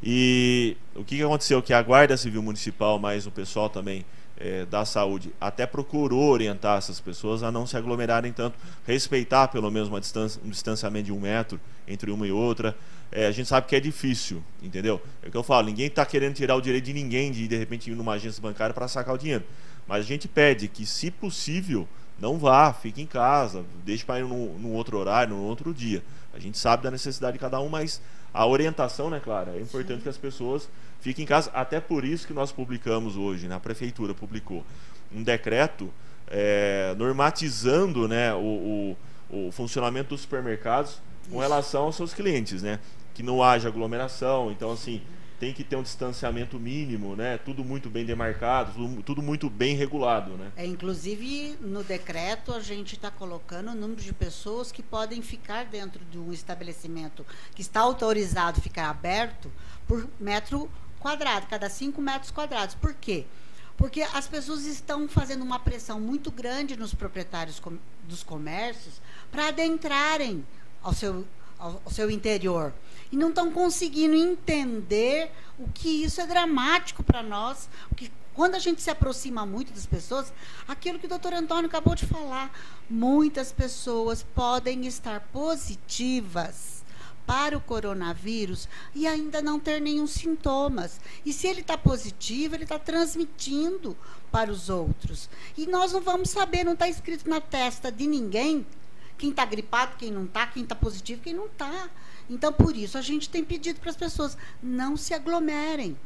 e 0.02 0.76
o 0.94 1.04
que 1.04 1.20
aconteceu? 1.22 1.62
Que 1.62 1.72
a 1.72 1.82
Guarda 1.82 2.16
Civil 2.16 2.42
Municipal, 2.42 2.98
mais 2.98 3.26
o 3.26 3.30
pessoal 3.30 3.68
também 3.68 4.04
é, 4.38 4.66
da 4.66 4.84
saúde, 4.84 5.32
até 5.40 5.66
procurou 5.66 6.30
orientar 6.30 6.78
essas 6.78 7.00
pessoas 7.00 7.42
a 7.42 7.50
não 7.50 7.66
se 7.66 7.76
aglomerarem 7.76 8.32
tanto, 8.32 8.58
respeitar 8.86 9.48
pelo 9.48 9.70
menos 9.70 9.88
uma 9.88 10.00
distância, 10.00 10.40
um 10.44 10.50
distanciamento 10.50 11.06
de 11.06 11.12
um 11.12 11.20
metro 11.20 11.60
entre 11.88 12.10
uma 12.10 12.26
e 12.26 12.32
outra. 12.32 12.76
É, 13.10 13.26
a 13.26 13.30
gente 13.30 13.48
sabe 13.48 13.66
que 13.66 13.76
é 13.76 13.80
difícil, 13.80 14.42
entendeu? 14.62 15.00
É 15.22 15.28
o 15.28 15.30
que 15.30 15.36
eu 15.36 15.42
falo, 15.42 15.66
ninguém 15.66 15.86
está 15.86 16.04
querendo 16.04 16.34
tirar 16.34 16.56
o 16.56 16.60
direito 16.60 16.84
de 16.84 16.92
ninguém 16.92 17.30
de 17.32 17.48
de 17.48 17.56
repente 17.56 17.90
ir 17.90 17.94
numa 17.94 18.12
agência 18.14 18.42
bancária 18.42 18.74
para 18.74 18.88
sacar 18.88 19.14
o 19.14 19.18
dinheiro. 19.18 19.44
Mas 19.86 20.00
a 20.00 20.02
gente 20.06 20.26
pede 20.26 20.66
que, 20.68 20.84
se 20.84 21.10
possível, 21.10 21.86
não 22.18 22.38
vá, 22.38 22.72
fique 22.72 23.00
em 23.00 23.06
casa, 23.06 23.64
deixe 23.84 24.04
para 24.04 24.18
ir 24.18 24.24
num, 24.24 24.58
num 24.58 24.72
outro 24.72 24.98
horário, 24.98 25.34
num 25.34 25.42
outro 25.44 25.72
dia. 25.72 26.02
A 26.34 26.38
gente 26.38 26.58
sabe 26.58 26.82
da 26.82 26.90
necessidade 26.90 27.34
de 27.34 27.38
cada 27.38 27.60
um, 27.60 27.68
mas 27.68 28.02
a 28.34 28.44
orientação, 28.46 29.08
né, 29.08 29.20
Clara? 29.22 29.52
É 29.56 29.60
importante 29.60 29.98
Sim. 29.98 30.02
que 30.02 30.08
as 30.08 30.18
pessoas 30.18 30.68
fiquem 31.00 31.24
em 31.24 31.26
casa. 31.26 31.50
Até 31.52 31.80
por 31.80 32.04
isso 32.04 32.26
que 32.26 32.32
nós 32.32 32.52
publicamos 32.52 33.16
hoje, 33.16 33.48
né, 33.48 33.54
a 33.54 33.60
prefeitura 33.60 34.14
publicou 34.14 34.64
um 35.14 35.22
decreto 35.22 35.92
é, 36.28 36.94
normatizando 36.98 38.08
né, 38.08 38.34
o, 38.34 38.96
o, 39.30 39.46
o, 39.48 39.52
funcionamento 39.52 40.10
dos 40.10 40.22
supermercados 40.22 41.00
com 41.30 41.38
relação 41.38 41.84
aos 41.84 41.96
seus 41.96 42.12
clientes, 42.12 42.62
né? 42.62 42.78
Que 43.14 43.22
não 43.22 43.42
haja 43.42 43.68
aglomeração. 43.68 44.50
Então, 44.50 44.70
assim, 44.70 45.00
tem 45.38 45.52
que 45.52 45.62
ter 45.62 45.76
um 45.76 45.82
distanciamento 45.82 46.58
mínimo, 46.58 47.14
né? 47.14 47.38
Tudo 47.38 47.64
muito 47.64 47.90
bem 47.90 48.04
demarcado, 48.04 48.72
tudo, 48.72 49.02
tudo 49.02 49.22
muito 49.22 49.50
bem 49.50 49.74
regulado, 49.74 50.32
né? 50.32 50.50
É, 50.56 50.64
inclusive 50.64 51.56
no 51.60 51.82
decreto 51.82 52.52
a 52.52 52.60
gente 52.60 52.94
está 52.94 53.10
colocando 53.10 53.70
o 53.70 53.74
número 53.74 54.00
de 54.00 54.12
pessoas 54.12 54.72
que 54.72 54.82
podem 54.82 55.22
ficar 55.22 55.64
dentro 55.66 56.04
de 56.04 56.18
um 56.18 56.32
estabelecimento 56.32 57.24
que 57.54 57.62
está 57.62 57.80
autorizado 57.80 58.60
ficar 58.60 58.88
aberto 58.88 59.50
por 59.86 60.08
metro 60.18 60.70
quadrado, 61.06 61.46
cada 61.46 61.70
cinco 61.70 62.02
metros 62.02 62.32
quadrados. 62.32 62.74
Por 62.74 62.92
quê? 62.92 63.24
Porque 63.76 64.02
as 64.02 64.26
pessoas 64.26 64.66
estão 64.66 65.06
fazendo 65.06 65.44
uma 65.44 65.60
pressão 65.60 66.00
muito 66.00 66.32
grande 66.32 66.76
nos 66.76 66.92
proprietários 66.92 67.62
dos 68.08 68.24
comércios 68.24 69.00
para 69.30 69.48
adentrarem 69.48 70.44
ao 70.82 70.92
seu, 70.92 71.24
ao, 71.60 71.80
ao 71.84 71.92
seu 71.92 72.10
interior 72.10 72.72
e 73.12 73.16
não 73.16 73.28
estão 73.28 73.52
conseguindo 73.52 74.16
entender 74.16 75.30
o 75.56 75.68
que 75.68 76.02
isso 76.02 76.20
é 76.20 76.26
dramático 76.26 77.04
para 77.04 77.22
nós, 77.22 77.68
que 77.96 78.10
quando 78.34 78.56
a 78.56 78.58
gente 78.58 78.82
se 78.82 78.90
aproxima 78.90 79.46
muito 79.46 79.72
das 79.72 79.86
pessoas, 79.86 80.32
aquilo 80.66 80.98
que 80.98 81.06
o 81.06 81.08
doutor 81.08 81.32
Antônio 81.34 81.68
acabou 81.68 81.94
de 81.94 82.04
falar, 82.04 82.50
muitas 82.90 83.52
pessoas 83.52 84.24
podem 84.24 84.86
estar 84.86 85.20
positivas 85.32 86.75
para 87.26 87.56
o 87.56 87.60
coronavírus 87.60 88.68
e 88.94 89.06
ainda 89.06 89.42
não 89.42 89.58
ter 89.58 89.80
nenhum 89.80 90.06
sintomas. 90.06 91.00
E 91.24 91.32
se 91.32 91.46
ele 91.46 91.60
está 91.60 91.76
positivo, 91.76 92.54
ele 92.54 92.64
está 92.64 92.78
transmitindo 92.78 93.96
para 94.30 94.50
os 94.50 94.70
outros. 94.70 95.28
E 95.56 95.66
nós 95.66 95.92
não 95.92 96.00
vamos 96.00 96.30
saber, 96.30 96.64
não 96.64 96.74
está 96.74 96.88
escrito 96.88 97.28
na 97.28 97.40
testa 97.40 97.90
de 97.90 98.06
ninguém 98.06 98.64
quem 99.18 99.30
está 99.30 99.44
gripado, 99.44 99.96
quem 99.96 100.10
não 100.10 100.24
está, 100.24 100.46
quem 100.46 100.62
está 100.62 100.74
positivo, 100.74 101.22
quem 101.22 101.34
não 101.34 101.46
está. 101.46 101.88
Então, 102.28 102.52
por 102.52 102.76
isso, 102.76 102.98
a 102.98 103.02
gente 103.02 103.28
tem 103.28 103.44
pedido 103.44 103.80
para 103.80 103.90
as 103.90 103.96
pessoas 103.96 104.36
não 104.62 104.96
se 104.96 105.14
aglomerem. 105.14 105.96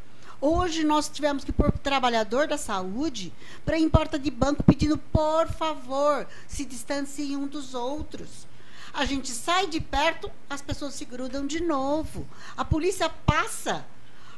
Hoje 0.41 0.85
nós 0.85 1.09
tivemos 1.09 1.45
que 1.45 1.53
pôr 1.53 1.71
trabalhador 1.71 2.47
da 2.47 2.57
saúde 2.57 3.33
para 3.65 3.79
ir 3.79 3.83
em 3.83 3.91
porta 3.91 4.19
de 4.19 4.31
banco 4.31 4.63
pedindo, 4.63 4.97
por 4.97 5.49
favor, 5.49 6.27
se 6.49 6.65
distanciem 6.65 7.37
um 7.37 7.47
dos 7.47 7.75
outros. 7.75 8.47
A 8.93 9.05
gente 9.05 9.31
sai 9.31 9.67
de 9.67 9.81
perto, 9.81 10.31
as 10.49 10.61
pessoas 10.61 10.95
se 10.95 11.05
grudam 11.05 11.47
de 11.47 11.61
novo. 11.61 12.29
A 12.57 12.65
polícia 12.65 13.09
passa, 13.09 13.87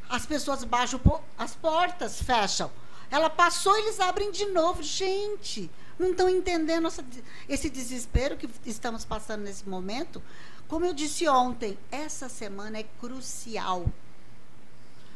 as 0.08 0.26
pessoas 0.26 0.62
baixam 0.64 1.00
as 1.38 1.54
portas, 1.54 2.22
fecham. 2.22 2.70
Ela 3.10 3.28
passou, 3.28 3.76
eles 3.78 4.00
abrem 4.00 4.30
de 4.30 4.46
novo. 4.46 4.82
Gente, 4.82 5.70
não 5.98 6.10
estão 6.10 6.28
entendendo 6.28 6.86
essa, 6.86 7.04
esse 7.48 7.68
desespero 7.68 8.36
que 8.36 8.48
estamos 8.64 9.04
passando 9.04 9.42
nesse 9.42 9.68
momento. 9.68 10.22
Como 10.68 10.84
eu 10.84 10.94
disse 10.94 11.28
ontem, 11.28 11.78
essa 11.90 12.28
semana 12.28 12.78
é 12.78 12.84
crucial. 13.00 13.86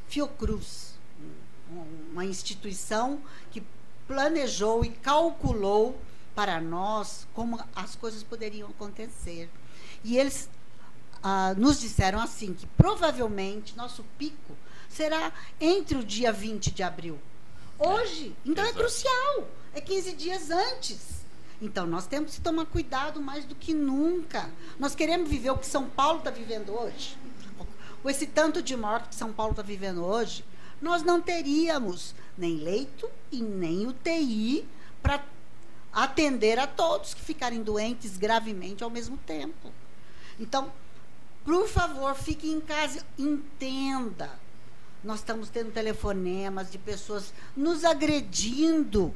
Fiocruz, 0.09 0.95
uma 2.12 2.25
instituição 2.25 3.21
que 3.50 3.62
planejou 4.07 4.85
e 4.85 4.90
calculou 4.90 5.99
para 6.37 6.61
nós 6.61 7.26
como 7.35 7.59
as 7.75 7.97
coisas 7.97 8.23
poderiam 8.23 8.69
acontecer. 8.69 9.50
E 10.05 10.19
eles 10.19 10.49
ah, 11.23 11.55
nos 11.57 11.81
disseram 11.81 12.21
assim 12.21 12.52
que 12.52 12.66
provavelmente 12.66 13.76
nosso 13.76 14.05
pico 14.19 14.55
será 14.88 15.33
entre 15.59 15.97
o 15.97 16.05
dia 16.05 16.31
20 16.31 16.71
de 16.71 16.83
abril. 16.83 17.19
Hoje, 17.78 18.37
então 18.45 18.64
é 18.64 18.73
crucial. 18.73 19.49
É 19.75 19.81
15 19.81 20.12
dias 20.12 20.50
antes. 20.50 21.16
Então, 21.61 21.87
nós 21.87 22.07
temos 22.07 22.35
que 22.35 22.40
tomar 22.40 22.66
cuidado 22.66 23.21
mais 23.21 23.45
do 23.45 23.55
que 23.55 23.73
nunca. 23.73 24.50
Nós 24.78 24.95
queremos 24.95 25.28
viver 25.28 25.50
o 25.50 25.59
que 25.59 25.66
São 25.66 25.88
Paulo 25.88 26.19
está 26.19 26.31
vivendo 26.31 26.71
hoje. 26.71 27.16
Com 28.02 28.11
esse 28.11 28.26
tanto 28.26 28.62
de 28.62 28.76
morte 28.76 29.09
que 29.09 29.14
São 29.14 29.33
Paulo 29.33 29.52
está 29.52 29.62
vivendo 29.62 30.05
hoje, 30.05 30.45
nós 30.81 31.02
não 31.02 31.21
teríamos 31.21 32.14
nem 32.37 32.57
leito 32.57 33.09
e 33.33 33.43
nem 33.43 33.87
UTI 33.87 34.66
para 35.02 35.25
atender 35.93 36.59
a 36.59 36.66
todos 36.66 37.14
que 37.14 37.21
ficarem 37.21 37.62
doentes 37.62 38.16
gravemente 38.16 38.85
ao 38.85 38.90
mesmo 38.90 39.16
tempo. 39.19 39.73
Então, 40.38 40.73
por 41.45 41.69
favor, 41.69 42.14
fique 42.14 42.50
em 42.50 42.61
casa, 42.61 43.05
entenda. 43.19 44.31
Nós 45.02 45.21
estamos 45.21 45.49
tendo 45.49 45.71
telefonemas 45.71 46.71
de 46.71 46.78
pessoas 46.78 47.33
nos 47.57 47.85
agredindo 47.85 49.14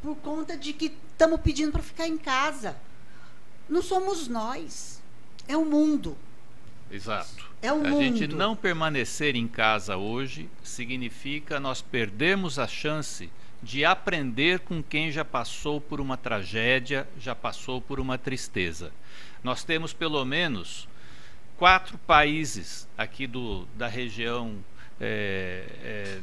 por 0.00 0.16
conta 0.16 0.56
de 0.56 0.72
que 0.72 0.92
estamos 1.10 1.40
pedindo 1.40 1.72
para 1.72 1.82
ficar 1.82 2.06
em 2.06 2.16
casa. 2.16 2.76
Não 3.68 3.82
somos 3.82 4.28
nós, 4.28 5.02
é 5.48 5.56
o 5.56 5.64
mundo. 5.64 6.16
Exato. 6.90 7.50
É 7.60 7.72
o 7.72 7.84
a 7.84 7.88
mundo. 7.88 8.00
gente 8.00 8.28
não 8.28 8.54
permanecer 8.54 9.34
em 9.34 9.48
casa 9.48 9.96
hoje 9.96 10.48
significa 10.62 11.58
nós 11.58 11.82
perdermos 11.82 12.58
a 12.58 12.68
chance 12.68 13.28
de 13.62 13.84
aprender 13.84 14.60
com 14.60 14.82
quem 14.82 15.10
já 15.10 15.24
passou 15.24 15.80
por 15.80 16.00
uma 16.00 16.16
tragédia, 16.16 17.08
já 17.18 17.34
passou 17.34 17.80
por 17.80 17.98
uma 17.98 18.18
tristeza. 18.18 18.92
Nós 19.42 19.64
temos 19.64 19.92
pelo 19.92 20.24
menos 20.24 20.88
quatro 21.56 21.98
países 21.98 22.86
aqui 22.96 23.26
do, 23.26 23.66
da 23.76 23.88
região 23.88 24.56
é, 25.00 25.66
é, 25.82 26.18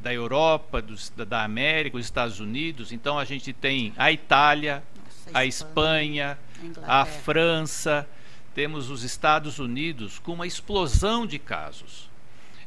da 0.00 0.12
Europa, 0.12 0.82
dos, 0.82 1.10
da 1.10 1.44
América, 1.44 1.96
os 1.96 2.04
Estados 2.04 2.40
Unidos. 2.40 2.92
Então 2.92 3.18
a 3.18 3.24
gente 3.24 3.52
tem 3.52 3.92
a 3.96 4.12
Itália, 4.12 4.82
Nossa, 4.96 5.38
a 5.38 5.46
Espanha, 5.46 6.38
Espanha 6.62 6.86
a, 6.86 7.02
a 7.02 7.06
França, 7.06 8.08
temos 8.54 8.90
os 8.90 9.02
Estados 9.02 9.58
Unidos 9.58 10.18
com 10.18 10.34
uma 10.34 10.46
explosão 10.46 11.26
de 11.26 11.38
casos. 11.38 12.08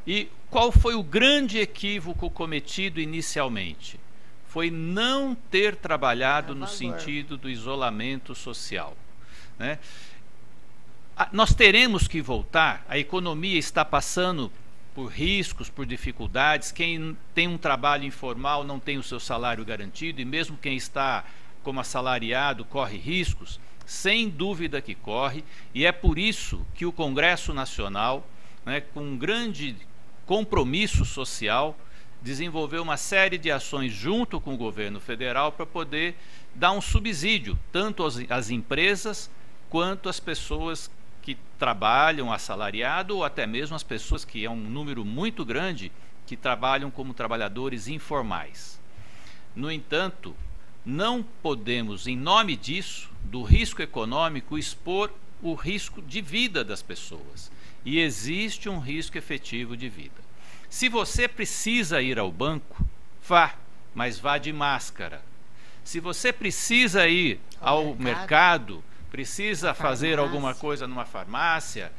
E 0.07 0.29
qual 0.49 0.71
foi 0.71 0.95
o 0.95 1.03
grande 1.03 1.59
equívoco 1.59 2.29
cometido 2.29 3.01
inicialmente? 3.01 3.99
Foi 4.47 4.71
não 4.71 5.35
ter 5.35 5.75
trabalhado 5.75 6.55
no 6.55 6.65
sentido 6.65 7.37
do 7.37 7.49
isolamento 7.49 8.33
social. 8.33 8.95
Né? 9.59 9.77
Nós 11.33 11.53
teremos 11.53 12.07
que 12.07 12.21
voltar, 12.21 12.85
a 12.87 12.97
economia 12.97 13.59
está 13.59 13.83
passando 13.83 14.49
por 14.95 15.07
riscos, 15.07 15.69
por 15.69 15.85
dificuldades. 15.85 16.71
Quem 16.71 17.17
tem 17.35 17.47
um 17.47 17.57
trabalho 17.57 18.05
informal 18.05 18.63
não 18.63 18.79
tem 18.79 18.97
o 18.97 19.03
seu 19.03 19.19
salário 19.19 19.65
garantido, 19.65 20.21
e 20.21 20.25
mesmo 20.25 20.57
quem 20.57 20.77
está 20.77 21.25
como 21.63 21.81
assalariado 21.81 22.63
corre 22.63 22.97
riscos, 22.97 23.59
sem 23.85 24.29
dúvida 24.29 24.81
que 24.81 24.95
corre, 24.95 25.43
e 25.73 25.85
é 25.85 25.91
por 25.91 26.17
isso 26.17 26.65
que 26.73 26.85
o 26.85 26.93
Congresso 26.93 27.53
Nacional, 27.53 28.25
né, 28.65 28.81
com 28.81 29.01
um 29.01 29.17
grande 29.17 29.75
compromisso 30.27 31.05
social, 31.05 31.75
desenvolveu 32.21 32.83
uma 32.83 32.97
série 32.97 33.37
de 33.37 33.49
ações 33.49 33.93
junto 33.93 34.39
com 34.39 34.53
o 34.53 34.57
governo 34.57 34.99
federal 34.99 35.51
para 35.51 35.65
poder 35.65 36.15
dar 36.53 36.73
um 36.73 36.81
subsídio, 36.81 37.57
tanto 37.71 38.05
às, 38.05 38.17
às 38.29 38.49
empresas 38.49 39.31
quanto 39.69 40.09
às 40.09 40.19
pessoas 40.19 40.91
que 41.21 41.37
trabalham 41.57 42.31
assalariado 42.31 43.15
ou 43.17 43.23
até 43.23 43.47
mesmo 43.47 43.75
as 43.75 43.83
pessoas 43.83 44.25
que 44.25 44.45
é 44.45 44.49
um 44.49 44.55
número 44.55 45.03
muito 45.05 45.45
grande 45.45 45.91
que 46.25 46.35
trabalham 46.35 46.91
como 46.91 47.13
trabalhadores 47.13 47.87
informais. 47.87 48.79
No 49.55 49.71
entanto, 49.71 50.35
não 50.85 51.23
podemos, 51.41 52.05
em 52.05 52.17
nome 52.17 52.55
disso, 52.55 53.09
do 53.23 53.43
risco 53.43 53.81
econômico, 53.81 54.57
expor 54.57 55.11
o 55.41 55.53
risco 55.53 56.01
de 56.01 56.21
vida 56.21 56.63
das 56.63 56.81
pessoas. 56.81 57.51
E 57.87 58.01
existe 58.01 58.67
um 58.67 58.79
risco 58.79 59.17
efetivo 59.17 59.77
de 59.77 59.87
vida. 59.87 60.21
Se 60.69 60.89
você 60.89 61.25
precisa 61.25 62.01
ir 62.01 62.19
ao 62.19 62.29
banco, 62.29 62.85
vá, 63.25 63.55
mas 63.95 64.19
vá 64.19 64.37
de 64.37 64.51
máscara. 64.51 65.21
Se 65.85 66.01
você 66.01 66.33
precisa 66.33 67.07
ir 67.07 67.39
ao, 67.61 67.95
mercado, 67.95 68.03
mercado 68.03 68.83
precisa 69.09 69.73
fazer 69.73 70.19
alguma 70.19 70.53
coisa 70.53 70.85
numa 70.85 71.05
farmácia, 71.05 71.89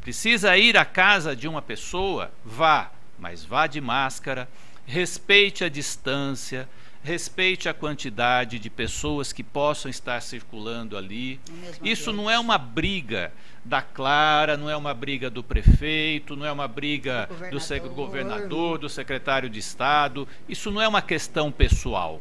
precisa 0.00 0.56
ir 0.56 0.74
à 0.78 0.86
casa 0.86 1.36
de 1.36 1.46
uma 1.46 1.60
pessoa, 1.60 2.32
vá, 2.42 2.90
mas 3.18 3.44
vá 3.44 3.66
de 3.66 3.78
máscara, 3.78 4.48
respeite 4.86 5.62
a 5.62 5.68
distância, 5.68 6.66
respeite 7.02 7.68
a 7.68 7.74
quantidade 7.74 8.58
de 8.58 8.68
pessoas 8.68 9.32
que 9.32 9.42
possam 9.42 9.90
estar 9.90 10.20
circulando 10.20 10.96
ali. 10.96 11.40
Isso 11.82 12.12
não 12.12 12.30
é 12.30 12.38
uma 12.38 12.58
briga 12.58 13.32
da 13.64 13.80
Clara, 13.80 14.56
não 14.56 14.68
é 14.68 14.76
uma 14.76 14.92
briga 14.92 15.30
do 15.30 15.42
prefeito, 15.42 16.36
não 16.36 16.46
é 16.46 16.52
uma 16.52 16.68
briga 16.68 17.28
do, 17.50 17.88
do 17.88 17.94
governador, 17.94 18.78
do 18.78 18.88
secretário 18.88 19.48
de 19.48 19.58
Estado. 19.58 20.28
Isso 20.48 20.70
não 20.70 20.80
é 20.80 20.88
uma 20.88 21.02
questão 21.02 21.50
pessoal 21.50 22.20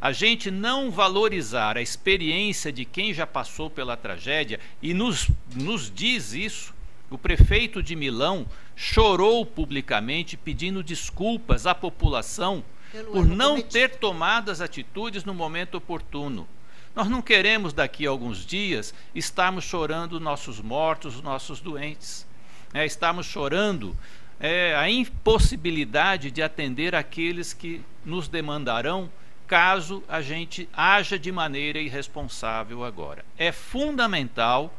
a 0.00 0.12
gente 0.12 0.50
não 0.50 0.90
valorizar 0.90 1.76
a 1.76 1.82
experiência 1.82 2.72
de 2.72 2.86
quem 2.86 3.12
já 3.12 3.26
passou 3.26 3.68
pela 3.68 3.96
tragédia 3.98 4.58
e 4.80 4.94
nos, 4.94 5.30
nos 5.54 5.92
diz 5.94 6.32
isso. 6.32 6.74
O 7.10 7.18
prefeito 7.18 7.82
de 7.82 7.94
Milão 7.94 8.46
chorou 8.74 9.44
publicamente 9.44 10.38
pedindo 10.38 10.82
desculpas 10.82 11.66
à 11.66 11.74
população 11.74 12.64
Pelo 12.92 13.12
por 13.12 13.24
não 13.24 13.50
cometido. 13.50 13.72
ter 13.72 13.96
tomado 13.96 14.50
as 14.50 14.60
atitudes 14.60 15.24
no 15.24 15.34
momento 15.34 15.76
oportuno. 15.76 16.48
Nós 16.94 17.08
não 17.08 17.22
queremos 17.22 17.72
daqui 17.72 18.06
a 18.06 18.10
alguns 18.10 18.44
dias 18.44 18.92
estarmos 19.14 19.64
chorando 19.64 20.18
nossos 20.18 20.60
mortos, 20.60 21.22
nossos 21.22 21.60
doentes. 21.60 22.26
É, 22.74 22.84
estarmos 22.84 23.26
chorando 23.26 23.96
é, 24.38 24.74
a 24.76 24.88
impossibilidade 24.88 26.30
de 26.30 26.42
atender 26.42 26.94
aqueles 26.94 27.52
que 27.52 27.84
nos 28.04 28.28
demandarão 28.28 29.10
caso 29.46 30.02
a 30.08 30.22
gente 30.22 30.68
haja 30.72 31.18
de 31.18 31.32
maneira 31.32 31.80
irresponsável 31.80 32.84
agora. 32.84 33.24
É 33.36 33.50
fundamental 33.50 34.72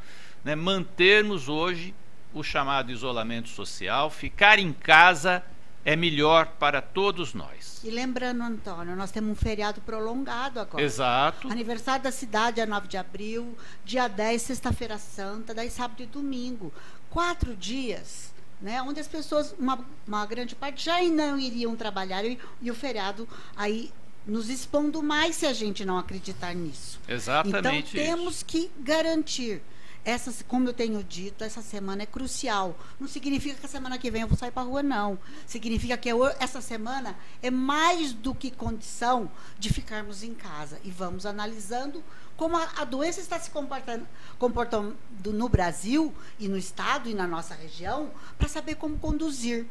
né, 0.44 0.56
mantermos 0.56 1.50
hoje 1.50 1.94
o 2.34 2.42
chamado 2.42 2.92
isolamento 2.92 3.50
social, 3.50 4.10
ficar 4.10 4.58
em 4.60 4.72
casa 4.72 5.44
é 5.84 5.96
melhor 5.96 6.48
para 6.60 6.82
todos 6.82 7.34
nós. 7.34 7.82
E 7.84 7.90
lembrando, 7.90 8.44
Antônio, 8.44 8.96
nós 8.96 9.12
temos 9.12 9.32
um 9.32 9.36
feriado 9.36 9.82
prolongado 9.82 10.60
agora. 10.60 10.84
Exato. 10.84 11.50
Aniversário 11.50 12.04
da 12.04 12.12
cidade 12.12 12.60
é 12.60 12.66
9 12.66 12.88
de 12.88 12.98
abril, 12.98 13.58
dia 13.84 14.08
10, 14.08 14.42
sexta-feira 14.42 14.98
santa, 14.98 15.54
daí 15.54 15.70
sábado 15.70 16.04
e 16.04 16.06
domingo. 16.06 16.72
Quatro 17.10 17.56
dias, 17.56 18.32
né? 18.62 18.82
Onde 18.82 19.00
as 19.00 19.08
pessoas, 19.08 19.56
uma, 19.58 19.80
uma 20.08 20.26
grande 20.26 20.56
parte, 20.56 20.86
já 20.86 21.02
não 21.04 21.40
iriam 21.40 21.76
trabalhar 21.76 22.24
e, 22.24 22.38
e 22.62 22.70
o 22.70 22.76
feriado 22.76 23.28
aí 23.56 23.92
nos 24.26 24.50
expondo 24.50 25.02
mais 25.02 25.36
se 25.36 25.48
a 25.48 25.54
gente 25.54 25.84
não 25.84 25.98
acreditar 25.98 26.54
nisso. 26.54 27.00
Exatamente. 27.08 27.98
Então 27.98 28.06
temos 28.06 28.36
isso. 28.36 28.46
que 28.46 28.72
garantir. 28.80 29.62
Essa, 30.04 30.44
como 30.46 30.68
eu 30.68 30.74
tenho 30.74 31.04
dito, 31.04 31.44
essa 31.44 31.62
semana 31.62 32.04
é 32.04 32.06
crucial. 32.06 32.76
Não 33.00 33.08
significa 33.08 33.56
que 33.56 33.66
a 33.66 33.70
semana 33.70 33.98
que 33.98 34.10
vem 34.10 34.24
eu 34.24 34.28
vou 34.28 34.38
sair 34.38 34.52
para 34.52 34.64
a 34.64 34.66
rua, 34.66 34.82
não. 34.82 35.20
Significa 35.46 35.96
que 35.96 36.10
eu, 36.10 36.26
essa 36.40 36.60
semana 36.60 37.16
é 37.42 37.52
mais 37.52 38.12
do 38.12 38.34
que 38.34 38.50
condição 38.50 39.32
de 39.60 39.72
ficarmos 39.72 40.24
em 40.24 40.34
casa. 40.34 40.80
E 40.84 40.90
vamos 40.90 41.26
analisando 41.26 42.04
como 42.36 42.58
a, 42.58 42.68
a 42.78 42.84
doença 42.84 43.20
está 43.20 43.40
se 43.40 43.52
comportando, 43.52 44.08
comportando 44.40 44.98
no 45.26 45.48
Brasil 45.48 46.14
e 46.40 46.48
no 46.48 46.58
Estado 46.58 47.08
e 47.08 47.14
na 47.14 47.28
nossa 47.28 47.54
região, 47.54 48.10
para 48.40 48.48
saber 48.48 48.76
como 48.76 48.98
conduzir. 48.98 49.68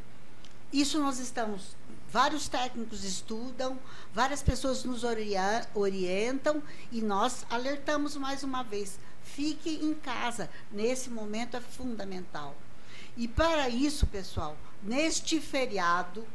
Isso 0.72 1.00
nós 1.00 1.18
estamos 1.18 1.74
Vários 2.12 2.48
técnicos 2.48 3.04
estudam, 3.04 3.78
várias 4.12 4.42
pessoas 4.42 4.82
nos 4.82 5.04
orientam 5.04 6.60
e 6.90 7.00
nós 7.00 7.46
alertamos 7.48 8.16
mais 8.16 8.42
uma 8.42 8.64
vez: 8.64 8.98
fique 9.34 9.70
em 9.82 9.94
casa. 9.94 10.50
Nesse 10.70 11.10
momento 11.10 11.56
é 11.56 11.60
fundamental. 11.60 12.54
E 13.16 13.26
para 13.26 13.68
isso, 13.68 14.06
pessoal, 14.06 14.56
neste 14.82 15.40
feriado, 15.40 16.26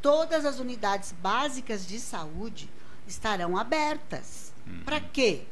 todas 0.00 0.44
as 0.44 0.58
unidades 0.58 1.12
básicas 1.12 1.86
de 1.86 1.98
saúde 1.98 2.70
estarão 3.06 3.56
abertas. 3.56 4.52
Uhum. 4.66 4.82
Para 4.84 5.00
quê? 5.00 5.44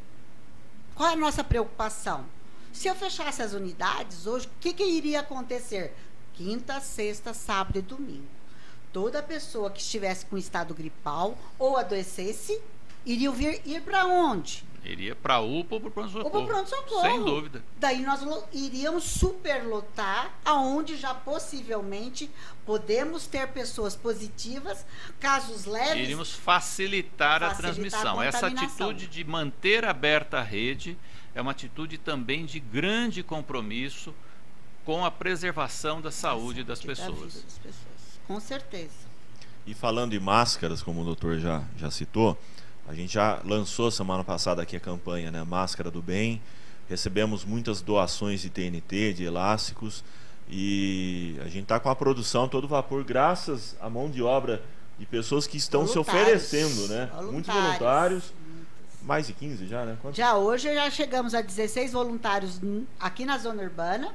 Qual 0.94 1.08
é 1.08 1.12
a 1.12 1.16
nossa 1.16 1.42
preocupação? 1.42 2.24
Se 2.72 2.88
eu 2.88 2.94
fechasse 2.94 3.42
as 3.42 3.52
unidades 3.52 4.26
hoje, 4.26 4.46
o 4.46 4.50
que, 4.60 4.72
que 4.72 4.84
iria 4.84 5.20
acontecer? 5.20 5.94
Quinta, 6.34 6.80
sexta, 6.80 7.32
sábado 7.32 7.78
e 7.78 7.82
domingo 7.82 8.34
toda 8.94 9.20
pessoa 9.20 9.72
que 9.72 9.80
estivesse 9.80 10.24
com 10.24 10.38
estado 10.38 10.72
gripal 10.72 11.36
ou 11.58 11.76
adoecesse 11.76 12.62
iria 13.04 13.30
vir 13.32 13.60
ir 13.66 13.82
para 13.82 14.06
onde? 14.06 14.64
Iria 14.84 15.14
para 15.14 15.34
a 15.34 15.40
UPA 15.40 15.76
ou 15.76 15.80
para 15.80 15.88
o 15.88 15.90
pronto-socorro. 15.90 16.46
pronto-socorro. 16.46 17.00
Sem 17.00 17.24
dúvida. 17.24 17.62
Daí 17.78 18.02
nós 18.02 18.20
iríamos 18.52 19.04
superlotar, 19.04 20.30
aonde 20.44 20.96
já 20.96 21.14
possivelmente 21.14 22.30
podemos 22.66 23.26
ter 23.26 23.48
pessoas 23.48 23.96
positivas, 23.96 24.84
casos 25.18 25.64
leves. 25.64 26.02
Iríamos 26.02 26.32
facilitar, 26.32 27.40
facilitar 27.40 27.42
a 27.42 27.54
transmissão. 27.54 28.20
A 28.20 28.26
Essa 28.26 28.46
atitude 28.48 29.06
de 29.06 29.24
manter 29.24 29.84
aberta 29.84 30.38
a 30.38 30.42
rede 30.42 30.98
é 31.34 31.40
uma 31.40 31.52
atitude 31.52 31.98
também 31.98 32.44
de 32.44 32.60
grande 32.60 33.22
compromisso 33.22 34.14
com 34.84 35.04
a 35.04 35.10
preservação 35.10 36.00
da 36.00 36.10
saúde, 36.10 36.62
das, 36.62 36.80
pessoas. 36.80 37.34
Da 37.34 37.40
das 37.40 37.58
pessoas. 37.58 38.20
Com 38.26 38.38
certeza. 38.38 39.04
E 39.66 39.72
falando 39.72 40.12
em 40.12 40.20
máscaras, 40.20 40.82
como 40.82 41.00
o 41.00 41.04
doutor 41.04 41.38
já, 41.38 41.64
já 41.76 41.90
citou, 41.90 42.38
a 42.86 42.94
gente 42.94 43.14
já 43.14 43.40
lançou 43.44 43.90
semana 43.90 44.22
passada 44.22 44.62
aqui 44.62 44.76
a 44.76 44.80
campanha, 44.80 45.30
né? 45.30 45.42
Máscara 45.44 45.90
do 45.90 46.02
Bem. 46.02 46.40
Recebemos 46.88 47.44
muitas 47.44 47.80
doações 47.80 48.42
de 48.42 48.50
TNT, 48.50 49.14
de 49.14 49.24
elásticos. 49.24 50.04
E 50.48 51.36
a 51.40 51.48
gente 51.48 51.62
está 51.62 51.80
com 51.80 51.88
a 51.88 51.96
produção 51.96 52.46
todo 52.46 52.68
vapor, 52.68 53.02
graças 53.02 53.76
à 53.80 53.88
mão 53.88 54.10
de 54.10 54.22
obra 54.22 54.62
de 54.98 55.06
pessoas 55.06 55.46
que 55.46 55.56
estão 55.56 55.86
se 55.86 55.98
oferecendo, 55.98 56.86
né? 56.88 57.06
Voluntários. 57.06 57.32
Muitos 57.32 57.54
voluntários. 57.54 58.34
Mais 59.02 59.26
de 59.26 59.32
15 59.32 59.66
já, 59.66 59.84
né? 59.84 59.98
Quantos? 60.00 60.16
Já 60.16 60.36
hoje 60.36 60.72
já 60.72 60.90
chegamos 60.90 61.34
a 61.34 61.40
16 61.42 61.92
voluntários 61.92 62.60
aqui 62.98 63.24
na 63.24 63.38
zona 63.38 63.62
urbana. 63.62 64.12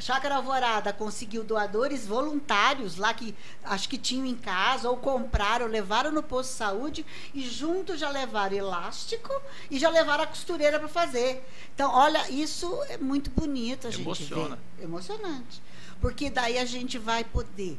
Chácara 0.00 0.36
Alvorada 0.36 0.92
conseguiu 0.92 1.44
doadores 1.44 2.06
voluntários 2.06 2.96
lá 2.96 3.12
que 3.12 3.34
acho 3.64 3.88
que 3.88 3.98
tinham 3.98 4.26
em 4.26 4.34
casa 4.34 4.88
ou 4.88 4.96
compraram, 4.96 5.66
levaram 5.66 6.10
no 6.10 6.22
posto 6.22 6.50
de 6.50 6.56
saúde 6.56 7.06
e 7.34 7.42
junto 7.48 7.96
já 7.96 8.10
levaram 8.10 8.56
elástico 8.56 9.30
e 9.70 9.78
já 9.78 9.90
levaram 9.90 10.24
a 10.24 10.26
costureira 10.26 10.78
para 10.78 10.88
fazer. 10.88 11.44
Então, 11.74 11.92
olha, 11.92 12.30
isso 12.30 12.82
é 12.88 12.96
muito 12.96 13.30
bonito 13.30 13.88
a 13.88 13.90
gente 13.90 14.02
Emociona. 14.02 14.58
Emocionante. 14.80 15.62
Porque 16.00 16.30
daí 16.30 16.58
a 16.58 16.64
gente 16.64 16.98
vai 16.98 17.24
poder 17.24 17.78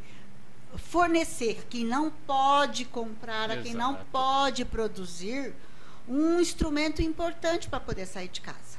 fornecer 0.78 1.60
a 1.62 1.70
quem 1.70 1.84
não 1.84 2.12
pode 2.12 2.86
comprar, 2.86 3.50
a 3.52 3.58
quem 3.58 3.74
não 3.74 3.92
Exato. 3.92 4.06
pode 4.12 4.66
produzir, 4.66 5.54
um 6.08 6.40
instrumento 6.40 7.02
importante 7.02 7.70
para 7.70 7.80
poder 7.80 8.06
sair 8.06 8.28
de 8.28 8.42
casa, 8.42 8.78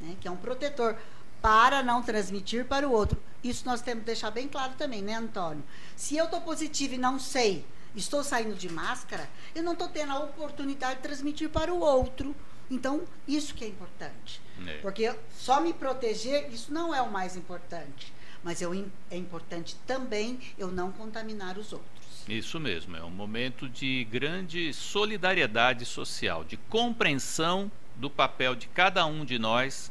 né? 0.00 0.16
que 0.20 0.26
é 0.26 0.30
um 0.30 0.36
protetor 0.36 0.96
para 1.40 1.82
não 1.82 2.02
transmitir 2.02 2.64
para 2.64 2.88
o 2.88 2.92
outro. 2.92 3.20
Isso 3.42 3.64
nós 3.66 3.80
temos 3.80 4.00
que 4.00 4.06
deixar 4.06 4.30
bem 4.30 4.48
claro 4.48 4.74
também, 4.76 5.02
né, 5.02 5.14
Antônio? 5.14 5.62
Se 5.94 6.16
eu 6.16 6.24
estou 6.24 6.40
positivo 6.40 6.94
e 6.94 6.98
não 6.98 7.18
sei, 7.18 7.64
estou 7.94 8.22
saindo 8.22 8.54
de 8.54 8.68
máscara, 8.68 9.28
eu 9.54 9.62
não 9.62 9.72
estou 9.72 9.88
tendo 9.88 10.12
a 10.12 10.18
oportunidade 10.18 10.96
de 10.96 11.02
transmitir 11.02 11.48
para 11.48 11.72
o 11.72 11.80
outro. 11.80 12.34
Então, 12.70 13.04
isso 13.28 13.54
que 13.54 13.64
é 13.64 13.68
importante. 13.68 14.40
É. 14.66 14.78
Porque 14.78 15.14
só 15.36 15.60
me 15.60 15.72
proteger, 15.72 16.52
isso 16.52 16.72
não 16.72 16.94
é 16.94 17.00
o 17.00 17.10
mais 17.10 17.36
importante. 17.36 18.12
Mas 18.42 18.60
eu, 18.60 18.72
é 19.10 19.16
importante 19.16 19.76
também 19.86 20.40
eu 20.58 20.68
não 20.68 20.90
contaminar 20.92 21.58
os 21.58 21.72
outros. 21.72 21.96
Isso 22.28 22.58
mesmo, 22.58 22.96
é 22.96 23.04
um 23.04 23.10
momento 23.10 23.68
de 23.68 24.04
grande 24.10 24.72
solidariedade 24.72 25.84
social, 25.84 26.42
de 26.42 26.56
compreensão 26.56 27.70
do 27.94 28.10
papel 28.10 28.54
de 28.54 28.66
cada 28.68 29.06
um 29.06 29.24
de 29.24 29.38
nós 29.38 29.90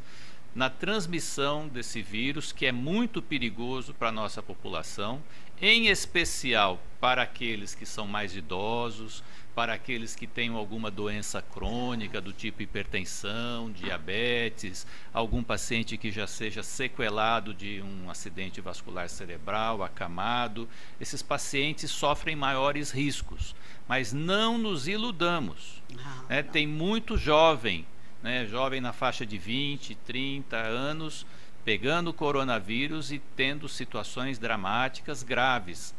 na 0.56 0.70
transmissão 0.70 1.68
desse 1.68 2.02
vírus 2.02 2.54
que 2.54 2.66
é 2.66 2.72
muito 2.72 3.22
perigoso 3.22 3.94
para 3.94 4.08
a 4.08 4.12
nossa 4.12 4.42
população, 4.42 5.22
em 5.62 5.88
especial 5.88 6.82
para 7.00 7.22
aqueles 7.22 7.76
que 7.76 7.86
são 7.86 8.08
mais 8.08 8.36
idosos, 8.36 9.22
para 9.54 9.74
aqueles 9.74 10.16
que 10.16 10.28
têm 10.28 10.50
alguma 10.50 10.92
doença 10.92 11.42
crônica 11.42 12.20
do 12.20 12.34
tipo 12.34 12.62
hipertensão, 12.62 13.72
diabetes, 13.72 14.86
algum 15.14 15.42
paciente 15.42 15.98
que 15.98 16.12
já 16.12 16.28
seja 16.28 16.62
sequelado 16.62 17.54
de 17.54 17.82
um 17.82 18.10
acidente 18.10 18.60
vascular 18.60 19.08
cerebral, 19.10 19.82
acamado. 19.82 20.68
Esses 21.00 21.22
pacientes 21.22 21.90
sofrem 21.90 22.36
maiores 22.36 22.92
riscos, 22.92 23.56
mas 23.88 24.12
não 24.12 24.58
nos 24.58 24.90
iludamos. 24.90 25.82
Não, 25.90 26.28
né? 26.28 26.44
não. 26.44 26.52
Tem 26.52 26.68
muito 26.68 27.18
jovem, 27.18 27.86
né? 28.26 28.44
jovem 28.48 28.82
na 28.82 28.92
faixa 28.92 29.24
de 29.24 29.38
20, 29.38 29.94
30 29.94 30.58
anos, 30.58 31.28
pegando 31.64 32.12
coronavírus 32.12 33.12
e 33.12 33.20
tendo 33.36 33.70
situações 33.70 34.40
dramáticas 34.40 35.22
graves. 35.22 35.94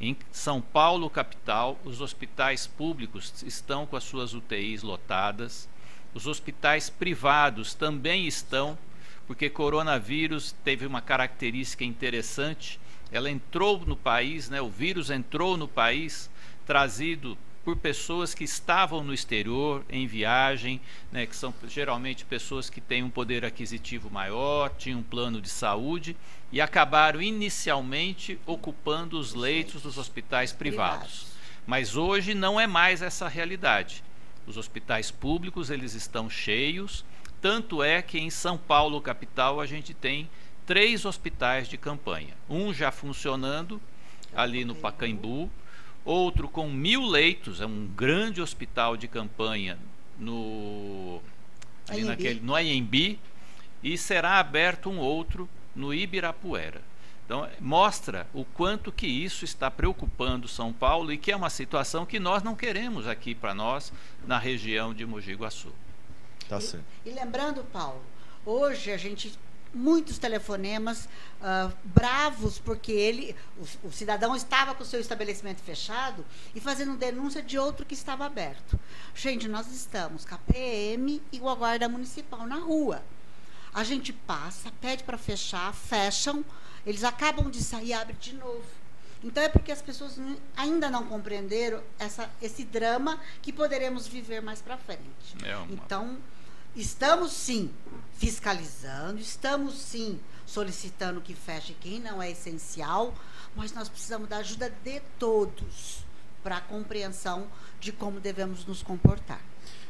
Em 0.00 0.16
São 0.30 0.60
Paulo, 0.60 1.10
capital, 1.10 1.76
os 1.84 2.00
hospitais 2.00 2.64
públicos 2.64 3.42
estão 3.42 3.86
com 3.86 3.96
as 3.96 4.04
suas 4.04 4.34
UTIs 4.34 4.84
lotadas, 4.84 5.68
os 6.14 6.28
hospitais 6.28 6.88
privados 6.88 7.74
também 7.74 8.24
estão, 8.24 8.78
porque 9.26 9.50
coronavírus 9.50 10.54
teve 10.62 10.86
uma 10.86 11.00
característica 11.00 11.82
interessante. 11.82 12.78
Ela 13.10 13.28
entrou 13.28 13.84
no 13.84 13.96
país, 13.96 14.48
né, 14.48 14.62
o 14.62 14.70
vírus 14.70 15.10
entrou 15.10 15.56
no 15.56 15.66
país, 15.66 16.30
trazido 16.64 17.36
por 17.64 17.76
pessoas 17.76 18.34
que 18.34 18.44
estavam 18.44 19.02
no 19.02 19.14
exterior 19.14 19.84
em 19.88 20.06
viagem, 20.06 20.80
né, 21.10 21.24
que 21.24 21.34
são 21.34 21.52
geralmente 21.66 22.24
pessoas 22.24 22.68
que 22.68 22.80
têm 22.80 23.02
um 23.02 23.08
poder 23.08 23.44
aquisitivo 23.44 24.10
maior, 24.10 24.70
tinham 24.76 25.00
um 25.00 25.02
plano 25.02 25.40
de 25.40 25.48
saúde 25.48 26.14
e 26.52 26.60
acabaram 26.60 27.22
inicialmente 27.22 28.38
ocupando 28.44 29.18
os 29.18 29.32
leitos 29.32 29.82
dos 29.82 29.96
hospitais 29.96 30.52
privados. 30.52 31.28
Mas 31.66 31.96
hoje 31.96 32.34
não 32.34 32.60
é 32.60 32.66
mais 32.66 33.00
essa 33.00 33.26
realidade. 33.28 34.04
Os 34.46 34.58
hospitais 34.58 35.10
públicos 35.10 35.70
eles 35.70 35.94
estão 35.94 36.28
cheios, 36.28 37.02
tanto 37.40 37.82
é 37.82 38.02
que 38.02 38.18
em 38.18 38.28
São 38.28 38.58
Paulo 38.58 39.00
capital 39.00 39.58
a 39.58 39.64
gente 39.64 39.94
tem 39.94 40.28
três 40.66 41.06
hospitais 41.06 41.66
de 41.66 41.78
campanha, 41.78 42.34
um 42.48 42.72
já 42.74 42.90
funcionando 42.90 43.80
ali 44.34 44.64
no 44.64 44.74
Pacaembu, 44.74 45.50
outro 46.04 46.48
com 46.48 46.68
mil 46.68 47.02
leitos, 47.02 47.60
é 47.60 47.66
um 47.66 47.86
grande 47.86 48.40
hospital 48.40 48.96
de 48.96 49.08
campanha 49.08 49.78
no 50.18 51.20
ali 51.88 52.00
Anhembi. 52.00 52.08
naquele, 52.08 52.40
no 52.40 52.54
Anhembi 52.54 53.18
e 53.82 53.98
será 53.98 54.38
aberto 54.38 54.88
um 54.88 54.98
outro 54.98 55.48
no 55.74 55.92
Ibirapuera. 55.92 56.80
Então, 57.24 57.48
mostra 57.58 58.26
o 58.34 58.44
quanto 58.44 58.92
que 58.92 59.06
isso 59.06 59.46
está 59.46 59.70
preocupando 59.70 60.46
São 60.46 60.72
Paulo 60.72 61.10
e 61.10 61.16
que 61.16 61.32
é 61.32 61.36
uma 61.36 61.48
situação 61.48 62.04
que 62.04 62.20
nós 62.20 62.42
não 62.42 62.54
queremos 62.54 63.08
aqui 63.08 63.34
para 63.34 63.54
nós 63.54 63.92
na 64.26 64.38
região 64.38 64.92
de 64.92 65.06
Mogi 65.06 65.32
Guaçu. 65.32 65.72
Tá 66.48 66.60
certo. 66.60 66.84
E 67.04 67.10
lembrando, 67.10 67.64
Paulo, 67.64 68.02
hoje 68.44 68.92
a 68.92 68.98
gente 68.98 69.32
muitos 69.74 70.18
telefonemas 70.18 71.08
ah, 71.42 71.70
bravos 71.84 72.58
porque 72.58 72.92
ele, 72.92 73.36
o, 73.82 73.88
o 73.88 73.92
cidadão 73.92 74.34
estava 74.36 74.74
com 74.74 74.82
o 74.82 74.86
seu 74.86 75.00
estabelecimento 75.00 75.60
fechado 75.62 76.24
e 76.54 76.60
fazendo 76.60 76.96
denúncia 76.96 77.42
de 77.42 77.58
outro 77.58 77.84
que 77.84 77.94
estava 77.94 78.24
aberto. 78.24 78.78
Gente, 79.14 79.48
nós 79.48 79.66
estamos 79.72 80.24
com 80.24 80.34
a 80.34 80.38
PM 80.38 81.20
e 81.32 81.38
com 81.38 81.48
a 81.48 81.54
guarda 81.54 81.88
municipal 81.88 82.46
na 82.46 82.56
rua. 82.56 83.02
A 83.72 83.82
gente 83.82 84.12
passa, 84.12 84.70
pede 84.80 85.02
para 85.02 85.18
fechar, 85.18 85.74
fecham, 85.74 86.44
eles 86.86 87.02
acabam 87.02 87.50
de 87.50 87.62
sair, 87.62 87.92
abre 87.92 88.14
de 88.14 88.34
novo. 88.34 88.64
Então 89.22 89.42
é 89.42 89.48
porque 89.48 89.72
as 89.72 89.80
pessoas 89.80 90.18
ainda 90.56 90.90
não 90.90 91.06
compreenderam 91.06 91.82
essa, 91.98 92.30
esse 92.42 92.62
drama 92.62 93.18
que 93.40 93.52
poderemos 93.52 94.06
viver 94.06 94.42
mais 94.42 94.60
para 94.60 94.76
frente. 94.76 95.00
É 95.42 95.56
uma- 95.56 95.72
Então, 95.72 96.18
estamos 96.76 97.32
sim 97.32 97.70
fiscalizando, 98.18 99.20
estamos 99.20 99.74
sim 99.74 100.18
solicitando 100.46 101.20
que 101.20 101.34
feche 101.34 101.74
quem 101.80 102.00
não 102.00 102.22
é 102.22 102.30
essencial, 102.30 103.14
mas 103.56 103.72
nós 103.72 103.88
precisamos 103.88 104.28
da 104.28 104.38
ajuda 104.38 104.72
de 104.82 105.00
todos 105.18 106.04
para 106.42 106.58
a 106.58 106.60
compreensão 106.60 107.46
de 107.80 107.92
como 107.92 108.20
devemos 108.20 108.64
nos 108.66 108.82
comportar. 108.82 109.40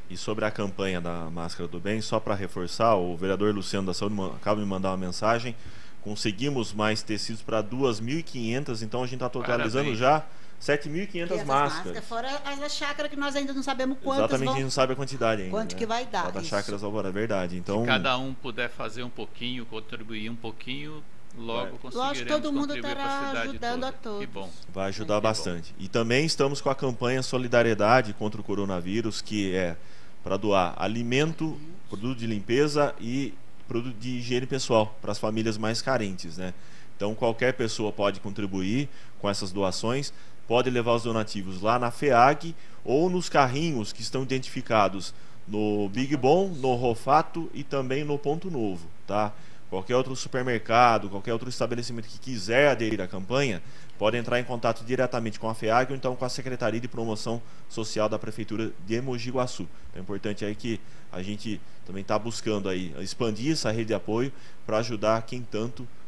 E 0.09 0.17
sobre 0.17 0.45
a 0.45 0.51
campanha 0.51 1.01
da 1.01 1.31
Máscara 1.31 1.67
do 1.67 1.81
Bem, 1.81 2.01
só 2.01 2.21
para 2.21 2.35
reforçar, 2.35 2.95
o 2.95 3.17
vereador 3.17 3.55
Luciano 3.55 3.87
da 3.87 3.95
Saúde 3.95 4.15
acaba 4.37 4.61
de 4.61 4.67
mandar 4.67 4.91
uma 4.91 4.97
mensagem. 4.99 5.57
Conseguimos 6.03 6.75
mais 6.75 7.03
tecidos 7.03 7.41
para 7.41 7.63
2.500, 7.63 8.83
então 8.83 9.03
a 9.03 9.07
gente 9.07 9.15
está 9.15 9.29
totalizando 9.29 9.97
Parabéns. 9.97 9.99
já 9.99 10.25
7.500 10.61 11.23
essas 11.23 11.47
máscaras. 11.47 12.05
fora 12.05 12.43
as 12.45 12.59
da 12.59 12.69
chácara 12.69 13.09
que 13.09 13.17
nós 13.17 13.37
ainda 13.37 13.53
não 13.53 13.63
sabemos 13.63 13.99
quantas 14.03 14.25
Exatamente, 14.25 14.43
a 14.43 14.47
vão... 14.47 14.55
gente 14.55 14.65
não 14.65 14.71
sabe 14.71 14.93
a 14.93 14.97
quantidade 14.97 15.43
ainda. 15.43 15.51
quanto 15.51 15.73
né? 15.73 15.79
que 15.79 15.87
vai 15.87 16.07
dar, 16.07 16.25
Só 16.25 16.31
da 16.31 16.41
isso. 16.41 16.51
Chácaras 16.51 16.83
Alvorada, 16.83 17.09
é 17.09 17.13
verdade. 17.13 17.57
Então, 17.57 17.85
Cada 17.85 18.17
um 18.17 18.33
puder 18.35 18.71
fazer 18.71 19.03
um 19.03 19.11
pouquinho, 19.11 19.67
contribuir 19.67 20.31
um 20.31 20.37
pouquinho, 20.37 21.03
logo 21.37 21.61
Vai. 21.61 21.71
conseguiremos 21.79 21.95
Lógico, 21.95 22.29
todo 22.31 22.53
mundo 22.53 22.77
estará 22.77 23.05
a 23.05 23.31
ajudando 23.43 23.75
toda. 23.75 23.89
a 23.89 23.93
todos. 23.93 24.21
Que 24.21 24.27
bom. 24.27 24.51
vai 24.73 24.89
ajudar 24.89 25.17
bom. 25.17 25.21
bastante. 25.23 25.75
E 25.79 25.89
também 25.89 26.25
estamos 26.25 26.61
com 26.61 26.71
a 26.71 26.75
campanha 26.75 27.23
Solidariedade 27.23 28.13
contra 28.15 28.41
o 28.41 28.45
Coronavírus, 28.45 29.21
que 29.21 29.55
é 29.55 29.77
para 30.23 30.37
doar 30.37 30.75
alimento, 30.79 31.61
produto 31.91 32.19
de 32.19 32.27
limpeza 32.27 32.95
e 32.99 33.35
produto 33.69 33.97
de 33.99 34.11
higiene 34.19 34.47
pessoal 34.47 34.97
para 35.01 35.13
as 35.13 35.19
famílias 35.19 35.59
mais 35.59 35.83
carentes, 35.83 36.39
né? 36.39 36.55
Então 36.97 37.15
qualquer 37.15 37.55
pessoa 37.55 37.93
pode 37.93 38.21
contribuir 38.21 38.89
com 39.21 39.29
essas 39.29 39.53
doações, 39.53 40.13
pode 40.47 40.71
levar 40.71 40.95
os 40.95 41.03
donativos 41.03 41.61
lá 41.61 41.79
na 41.79 41.91
FEAG 41.91 42.55
ou 42.85 43.09
nos 43.09 43.29
carrinhos 43.29 43.93
que 43.93 44.03
estão 44.03 44.23
identificados 44.23 45.15
no 45.47 45.89
Big 45.89 46.17
Bom, 46.17 46.49
no 46.49 46.75
Rofato 46.75 47.51
e 47.53 47.63
também 47.63 48.05
no 48.05 48.19
Ponto 48.19 48.51
Novo, 48.51 48.87
tá? 49.07 49.33
Qualquer 49.71 49.97
outro 49.97 50.15
supermercado, 50.15 51.09
qualquer 51.09 51.33
outro 51.33 51.49
estabelecimento 51.49 52.07
que 52.07 52.19
quiser 52.19 52.69
aderir 52.69 53.01
à 53.01 53.09
campanha, 53.09 53.63
pode 53.99 54.17
entrar 54.17 54.39
em 54.39 54.45
contato 54.45 54.85
diretamente 54.85 55.41
com 55.41 55.49
a 55.49 55.55
FEAG 55.55 55.91
ou 55.91 55.97
então 55.97 56.15
com 56.15 56.25
a 56.25 56.29
Secretaria 56.29 56.81
de 56.81 56.89
Promoção 56.89 57.43
Social 57.69 58.09
da 58.09 58.19
Prefeitura 58.19 58.71
de 58.87 59.01
Mogi 59.01 59.31
Guaçu. 59.31 59.69
É 59.95 60.01
importante 60.01 60.45
aí 60.45 60.55
que 60.55 60.81
a 61.11 61.23
gente 61.23 61.61
também 61.87 62.03
está 62.03 62.19
buscando 62.19 62.69
aí 62.69 62.95
expandir 63.01 63.53
essa 63.53 63.71
rede 63.71 63.87
de 63.87 63.95
apoio 63.95 64.33
para 64.67 64.79
ajudar 64.79 65.23
quem 65.23 65.43
tanto 65.43 65.87
precisa, 65.87 66.04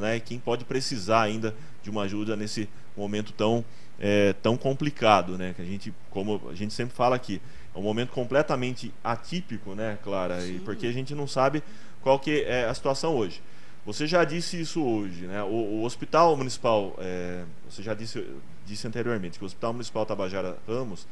né? 0.00 0.16
E 0.16 0.20
quem 0.20 0.38
pode 0.38 0.64
precisar 0.64 1.22
ainda 1.22 1.54
de 1.82 1.90
uma 1.90 2.02
ajuda 2.02 2.36
nesse 2.36 2.68
momento 2.96 3.32
tão 3.32 3.64
é, 3.98 4.32
tão 4.42 4.56
complicado, 4.56 5.38
né? 5.38 5.52
Que 5.54 5.62
a 5.62 5.64
gente, 5.64 5.94
como 6.10 6.40
a 6.50 6.54
gente 6.54 6.74
sempre 6.74 6.94
fala 6.94 7.14
aqui, 7.14 7.40
é 7.74 7.78
um 7.78 7.82
momento 7.82 8.10
completamente 8.10 8.92
atípico, 9.02 9.74
né, 9.74 9.98
Clara? 10.02 10.44
E 10.44 10.58
Sim. 10.58 10.60
porque 10.64 10.86
a 10.86 10.92
gente 10.92 11.14
não 11.14 11.26
sabe 11.26 11.62
qual 12.02 12.18
que 12.18 12.42
é 12.42 12.64
a 12.64 12.74
situação 12.74 13.14
hoje. 13.14 13.40
Você 13.86 14.06
já 14.06 14.24
disse 14.24 14.60
isso 14.60 14.82
hoje, 14.82 15.26
né? 15.26 15.42
O, 15.42 15.46
o 15.46 15.84
Hospital 15.84 16.36
Municipal, 16.36 16.94
é, 16.98 17.44
você 17.68 17.82
já 17.82 17.94
disse, 17.94 18.24
disse 18.66 18.86
anteriormente 18.86 19.38
que 19.38 19.44
o 19.44 19.46
Hospital 19.46 19.72
Municipal 19.72 20.04
Tabajara 20.04 20.58
Ramos, 20.66 21.06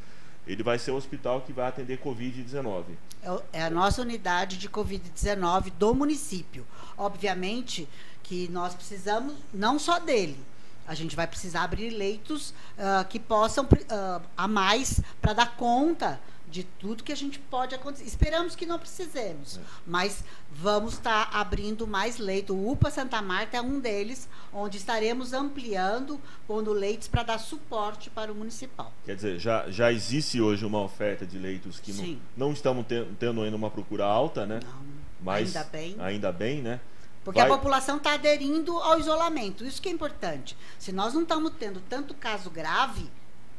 ele 0.47 0.63
vai 0.63 0.79
ser 0.79 0.91
o 0.91 0.97
hospital 0.97 1.43
que 1.43 1.53
vai 1.53 1.69
atender 1.69 2.01
Covid-19. 2.01 2.85
É 3.23 3.31
É 3.53 3.63
a 3.63 3.71
nossa 3.71 4.03
unidade 4.03 4.57
de 4.57 4.69
Covid-19 4.69 5.73
do 5.79 5.95
município. 5.95 6.67
Obviamente 6.97 7.89
que 8.31 8.47
nós 8.47 8.77
precisamos 8.77 9.35
não 9.53 9.77
só 9.77 9.99
dele. 9.99 10.39
A 10.87 10.95
gente 10.95 11.17
vai 11.17 11.27
precisar 11.27 11.65
abrir 11.65 11.91
leitos 11.91 12.55
ah, 12.79 13.05
que 13.09 13.19
possam 13.19 13.67
ah, 13.89 14.21
a 14.37 14.47
mais 14.47 15.01
para 15.21 15.33
dar 15.33 15.57
conta 15.57 16.21
de 16.49 16.63
tudo 16.63 17.03
que 17.03 17.11
a 17.11 17.17
gente 17.17 17.41
pode 17.41 17.75
acontecer. 17.75 18.05
Esperamos 18.05 18.55
que 18.55 18.65
não 18.67 18.79
precisemos, 18.79 19.59
é. 19.59 19.61
mas 19.85 20.23
vamos 20.53 20.95
estar 20.95 21.29
tá 21.29 21.41
abrindo 21.41 21.89
mais 21.89 22.19
leitos. 22.19 22.55
O 22.55 22.71
UPA 22.71 22.89
Santa 22.89 23.21
Marta 23.21 23.57
é 23.57 23.61
um 23.61 23.81
deles, 23.81 24.29
onde 24.53 24.77
estaremos 24.77 25.33
ampliando, 25.33 26.21
pondo 26.47 26.73
leitos 26.73 27.09
para 27.09 27.25
dar 27.25 27.39
suporte 27.39 28.11
para 28.11 28.31
o 28.31 28.35
municipal. 28.35 28.93
Quer 29.05 29.17
dizer, 29.17 29.39
já, 29.41 29.69
já 29.71 29.93
existe 29.93 30.41
hoje 30.41 30.65
uma 30.65 30.81
oferta 30.81 31.27
de 31.27 31.37
leitos 31.37 31.81
que 31.81 31.93
não, 31.93 32.19
não, 32.37 32.53
estamos 32.53 32.87
tendo, 32.87 33.13
tendo 33.17 33.43
ainda 33.43 33.57
uma 33.57 33.71
procura 33.71 34.05
alta, 34.05 34.47
né? 34.47 34.61
Não, 34.63 34.83
mas 35.21 35.57
ainda 35.57 35.69
bem. 35.69 35.97
Ainda 35.99 36.33
bem, 36.33 36.63
né? 36.63 36.81
Porque 37.25 37.41
Vai... 37.41 37.49
a 37.49 37.53
população 37.53 37.99
está 37.99 38.15
aderindo 38.15 38.77
ao 38.79 38.99
isolamento. 38.99 39.65
Isso 39.65 39.81
que 39.81 39.89
é 39.89 39.93
importante. 39.93 40.57
Se 40.79 40.91
nós 40.93 41.15
não 41.15 41.23
estamos 41.23 41.53
tendo 41.59 41.81
tanto 41.81 42.15
caso 42.15 42.51
grave, 42.51 43.11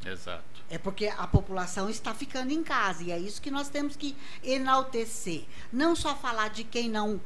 Exato. 0.04 0.42
É 0.68 0.78
porque 0.78 1.06
a 1.06 1.26
população 1.26 1.88
está 1.88 2.14
ficando 2.14 2.50
em 2.50 2.62
casa. 2.62 3.02
E 3.02 3.12
é 3.12 3.18
isso 3.18 3.42
que 3.42 3.50
nós 3.50 3.68
temos 3.68 3.94
que 3.94 4.16
enaltecer. 4.42 5.44
Não 5.72 5.94
só 5.94 6.16
falar 6.16 6.48
de 6.48 6.64
quem 6.64 6.88
não 6.88 7.20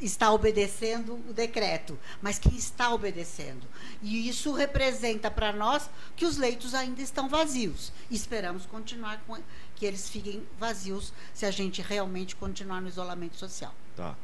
está 0.00 0.30
obedecendo 0.30 1.14
o 1.28 1.32
decreto, 1.32 1.98
mas 2.20 2.38
quem 2.38 2.54
está 2.56 2.92
obedecendo. 2.92 3.66
E 4.02 4.28
isso 4.28 4.52
representa 4.52 5.30
para 5.30 5.52
nós 5.52 5.88
que 6.16 6.24
os 6.24 6.36
leitos 6.36 6.74
ainda 6.74 7.00
estão 7.00 7.28
vazios. 7.28 7.92
Esperamos 8.10 8.66
continuar 8.66 9.20
com 9.26 9.38
que 9.74 9.86
eles 9.86 10.08
fiquem 10.08 10.46
vazios 10.58 11.12
se 11.34 11.46
a 11.46 11.50
gente 11.50 11.82
realmente 11.82 12.34
continuar 12.36 12.80
no 12.80 12.88
isolamento 12.88 13.36
social. 13.36 13.74
Tá. 13.94 14.14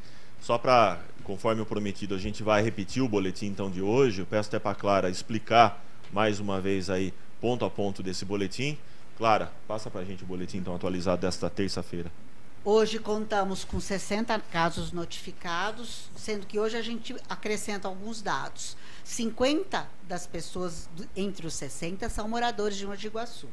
Só 0.43 0.59
para, 0.59 0.99
conforme 1.23 1.63
o 1.63 1.67
prometido, 1.67 2.17
a 2.17 2.19
gente 2.19 2.43
vai 2.43 2.63
repetir 2.63 3.01
o 3.01 3.09
boletim 3.09 3.47
então 3.47 3.71
de 3.71 3.81
hoje. 3.81 4.23
Eu 4.23 4.27
peço 4.27 4.49
até 4.49 4.59
para 4.59 4.73
a 4.73 4.75
Clara 4.75 5.09
explicar 5.09 5.81
mais 6.13 6.41
uma 6.41 6.61
vez 6.61 6.91
aí 6.91 7.15
ponto 7.41 7.65
a 7.65 7.71
ponto 7.71 8.03
desse 8.03 8.25
boletim. 8.25 8.77
Clara, 9.17 9.53
passa 9.69 9.89
para 9.89 10.01
a 10.01 10.05
gente 10.05 10.25
o 10.25 10.27
boletim 10.27 10.59
então 10.59 10.75
atualizado 10.75 11.23
desta 11.23 11.49
terça-feira. 11.49 12.11
Hoje 12.65 12.99
contamos 12.99 13.65
com 13.65 13.79
60 13.79 14.37
casos 14.51 14.91
notificados, 14.91 16.11
sendo 16.17 16.45
que 16.45 16.59
hoje 16.59 16.77
a 16.77 16.83
gente 16.83 17.15
acrescenta 17.29 17.87
alguns 17.87 18.21
dados. 18.21 18.77
50 19.05 19.89
das 20.09 20.27
pessoas 20.27 20.89
entre 21.17 21.47
os 21.47 21.55
60 21.55 22.09
são 22.09 22.29
moradores 22.29 22.77
de 22.77 22.85
Mogi 22.85 23.09
Guaçu. 23.09 23.49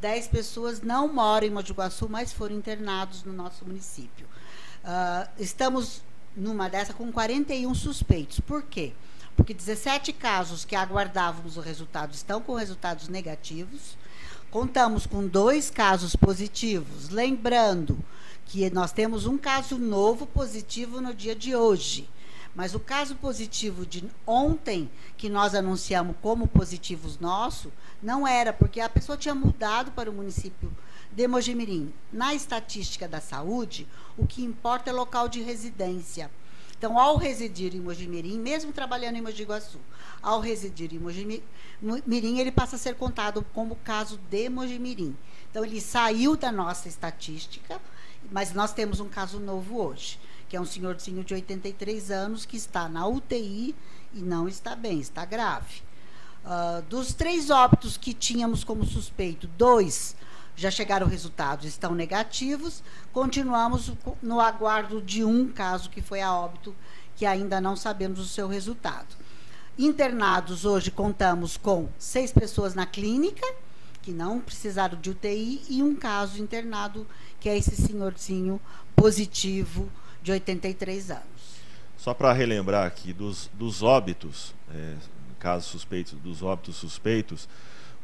10 0.00 0.28
pessoas 0.28 0.82
não 0.82 1.12
moram 1.12 1.48
em 1.48 1.50
Mogi 1.50 1.72
Guaçu, 1.72 2.08
mas 2.08 2.32
foram 2.32 2.54
internados 2.54 3.24
no 3.24 3.32
nosso 3.32 3.64
município. 3.64 4.26
Uh, 4.84 5.28
estamos 5.38 6.02
numa 6.38 6.68
dessa 6.68 6.94
com 6.94 7.10
41 7.12 7.74
suspeitos. 7.74 8.40
Por 8.40 8.62
quê? 8.62 8.92
porque 9.38 9.54
17 9.54 10.12
casos 10.14 10.64
que 10.64 10.74
aguardávamos 10.74 11.56
o 11.56 11.60
resultado 11.60 12.12
estão 12.12 12.40
com 12.40 12.56
resultados 12.56 13.06
negativos. 13.06 13.96
Contamos 14.50 15.06
com 15.06 15.28
dois 15.28 15.70
casos 15.70 16.16
positivos. 16.16 17.08
Lembrando 17.08 17.96
que 18.46 18.68
nós 18.70 18.90
temos 18.90 19.26
um 19.26 19.38
caso 19.38 19.78
novo 19.78 20.26
positivo 20.26 21.00
no 21.00 21.14
dia 21.14 21.36
de 21.36 21.54
hoje. 21.54 22.10
Mas 22.52 22.74
o 22.74 22.80
caso 22.80 23.14
positivo 23.14 23.86
de 23.86 24.10
ontem, 24.26 24.90
que 25.16 25.28
nós 25.28 25.54
anunciamos 25.54 26.16
como 26.20 26.48
positivos 26.48 27.20
nosso, 27.20 27.72
não 28.02 28.26
era, 28.26 28.52
porque 28.52 28.80
a 28.80 28.88
pessoa 28.88 29.16
tinha 29.16 29.36
mudado 29.36 29.92
para 29.92 30.10
o 30.10 30.12
município 30.12 30.72
de 31.18 31.26
Mojimirim. 31.26 31.92
Na 32.12 32.32
estatística 32.32 33.08
da 33.08 33.20
saúde, 33.20 33.88
o 34.16 34.24
que 34.24 34.44
importa 34.44 34.90
é 34.90 34.92
local 34.92 35.28
de 35.28 35.42
residência. 35.42 36.30
Então, 36.78 36.96
ao 36.96 37.16
residir 37.16 37.74
em 37.74 37.80
Mojimirim, 37.80 38.38
mesmo 38.38 38.72
trabalhando 38.72 39.16
em 39.16 39.20
Mogi 39.20 39.42
Guaçu, 39.42 39.80
ao 40.22 40.38
residir 40.38 40.94
em 40.94 40.98
Mojimirim, 41.00 42.38
ele 42.38 42.52
passa 42.52 42.76
a 42.76 42.78
ser 42.78 42.94
contado 42.94 43.44
como 43.52 43.74
caso 43.82 44.16
de 44.30 44.48
Mojimirim. 44.48 45.16
Então, 45.50 45.64
ele 45.64 45.80
saiu 45.80 46.36
da 46.36 46.52
nossa 46.52 46.86
estatística, 46.86 47.80
mas 48.30 48.52
nós 48.52 48.72
temos 48.72 49.00
um 49.00 49.08
caso 49.08 49.40
novo 49.40 49.82
hoje, 49.82 50.20
que 50.48 50.56
é 50.56 50.60
um 50.60 50.64
senhorzinho 50.64 51.24
de 51.24 51.34
83 51.34 52.12
anos 52.12 52.46
que 52.46 52.56
está 52.56 52.88
na 52.88 53.08
UTI 53.08 53.74
e 54.14 54.20
não 54.20 54.46
está 54.46 54.76
bem, 54.76 55.00
está 55.00 55.24
grave. 55.24 55.82
Uh, 56.44 56.80
dos 56.82 57.12
três 57.12 57.50
óbitos 57.50 57.96
que 57.96 58.14
tínhamos 58.14 58.62
como 58.62 58.86
suspeito, 58.86 59.48
dois 59.58 60.14
já 60.58 60.72
chegaram 60.72 61.06
resultados, 61.06 61.64
estão 61.64 61.94
negativos. 61.94 62.82
Continuamos 63.12 63.92
no 64.20 64.40
aguardo 64.40 65.00
de 65.00 65.22
um 65.22 65.48
caso 65.48 65.88
que 65.88 66.02
foi 66.02 66.20
a 66.20 66.34
óbito, 66.34 66.74
que 67.14 67.24
ainda 67.24 67.60
não 67.60 67.76
sabemos 67.76 68.18
o 68.18 68.26
seu 68.26 68.48
resultado. 68.48 69.16
Internados, 69.78 70.64
hoje 70.64 70.90
contamos 70.90 71.56
com 71.56 71.88
seis 71.96 72.32
pessoas 72.32 72.74
na 72.74 72.84
clínica, 72.84 73.46
que 74.02 74.10
não 74.10 74.40
precisaram 74.40 75.00
de 75.00 75.10
UTI, 75.10 75.62
e 75.68 75.80
um 75.80 75.94
caso 75.94 76.42
internado, 76.42 77.06
que 77.38 77.48
é 77.48 77.56
esse 77.56 77.76
senhorzinho 77.76 78.60
positivo 78.96 79.88
de 80.20 80.32
83 80.32 81.12
anos. 81.12 81.22
Só 81.96 82.12
para 82.12 82.32
relembrar 82.32 82.84
aqui, 82.84 83.12
dos, 83.12 83.48
dos 83.54 83.84
óbitos, 83.84 84.52
é, 84.74 84.96
casos 85.38 85.70
suspeitos, 85.70 86.14
dos 86.14 86.42
óbitos 86.42 86.74
suspeitos, 86.74 87.48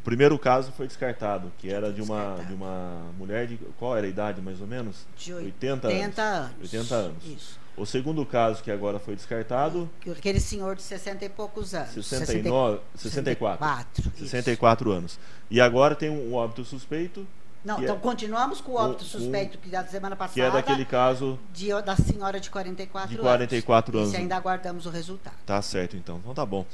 o 0.04 0.10
primeiro 0.14 0.38
caso 0.38 0.70
foi 0.72 0.86
descartado, 0.86 1.50
que 1.56 1.72
era 1.72 1.90
de 1.90 2.02
uma, 2.02 2.36
de 2.46 2.52
uma 2.52 3.06
mulher 3.16 3.46
de. 3.46 3.56
Qual 3.78 3.96
era 3.96 4.06
a 4.06 4.10
idade, 4.10 4.42
mais 4.42 4.60
ou 4.60 4.66
menos? 4.66 5.06
De 5.16 5.32
80, 5.32 5.88
80 5.88 6.22
anos. 6.22 6.52
80 6.60 6.94
anos. 6.94 7.24
Isso. 7.24 7.58
O 7.74 7.86
segundo 7.86 8.26
caso 8.26 8.62
que 8.62 8.70
agora 8.70 8.98
foi 8.98 9.16
descartado. 9.16 9.88
Aquele 10.06 10.40
senhor 10.40 10.76
de 10.76 10.82
60 10.82 11.24
e 11.24 11.28
poucos 11.30 11.74
anos. 11.74 12.06
69, 12.06 12.80
64. 12.94 14.02
64. 14.04 14.26
64 14.26 14.92
anos. 14.92 15.18
E 15.50 15.58
agora 15.58 15.94
tem 15.94 16.10
um 16.10 16.34
óbito 16.34 16.66
suspeito. 16.66 17.26
Não, 17.64 17.82
então 17.82 17.96
é, 17.96 17.98
continuamos 17.98 18.60
com 18.60 18.72
o 18.72 18.74
óbito 18.74 19.04
um, 19.04 19.06
suspeito 19.06 19.56
que 19.56 19.70
da 19.70 19.86
semana 19.86 20.14
passada. 20.14 20.34
Que 20.34 20.42
é 20.42 20.50
daquele 20.50 20.84
caso. 20.84 21.38
De, 21.50 21.70
da 21.80 21.96
senhora 21.96 22.38
de 22.38 22.50
44 22.50 23.08
anos. 23.08 23.16
De 23.16 23.22
44 23.22 23.96
anos. 23.96 24.08
anos. 24.08 24.18
E 24.18 24.22
ainda 24.22 24.36
aguardamos 24.36 24.84
o 24.84 24.90
resultado. 24.90 25.36
Tá 25.46 25.62
certo, 25.62 25.96
então. 25.96 26.18
Então 26.18 26.34
tá 26.34 26.44
bom. 26.44 26.66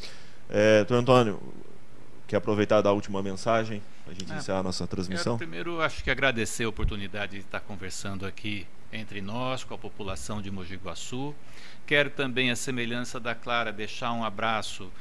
É, 0.51 0.85
Antônio, 0.90 1.40
Quer 2.31 2.37
aproveitar 2.37 2.81
da 2.81 2.93
última 2.93 3.21
mensagem 3.21 3.83
para 4.05 4.12
a 4.12 4.14
gente 4.14 4.31
é, 4.31 4.35
iniciar 4.35 4.59
a 4.59 4.62
nossa 4.62 4.87
transmissão? 4.87 5.37
Primeiro, 5.37 5.81
acho 5.81 6.05
que 6.05 6.12
agradecer 6.12 6.62
a 6.62 6.69
oportunidade 6.69 7.33
de 7.33 7.38
estar 7.40 7.59
conversando 7.59 8.25
aqui 8.25 8.69
entre 8.93 9.21
nós, 9.21 9.64
com 9.64 9.75
a 9.75 9.79
população 9.79 10.40
de 10.40 10.49
Mogi 10.49 10.77
Guaçu. 10.77 11.35
Quero 11.85 12.09
também, 12.09 12.53
a 12.53 12.55
semelhança 12.55 13.19
da 13.19 13.35
Clara, 13.35 13.73
deixar 13.73 14.12
um 14.12 14.23
abraço 14.23 14.93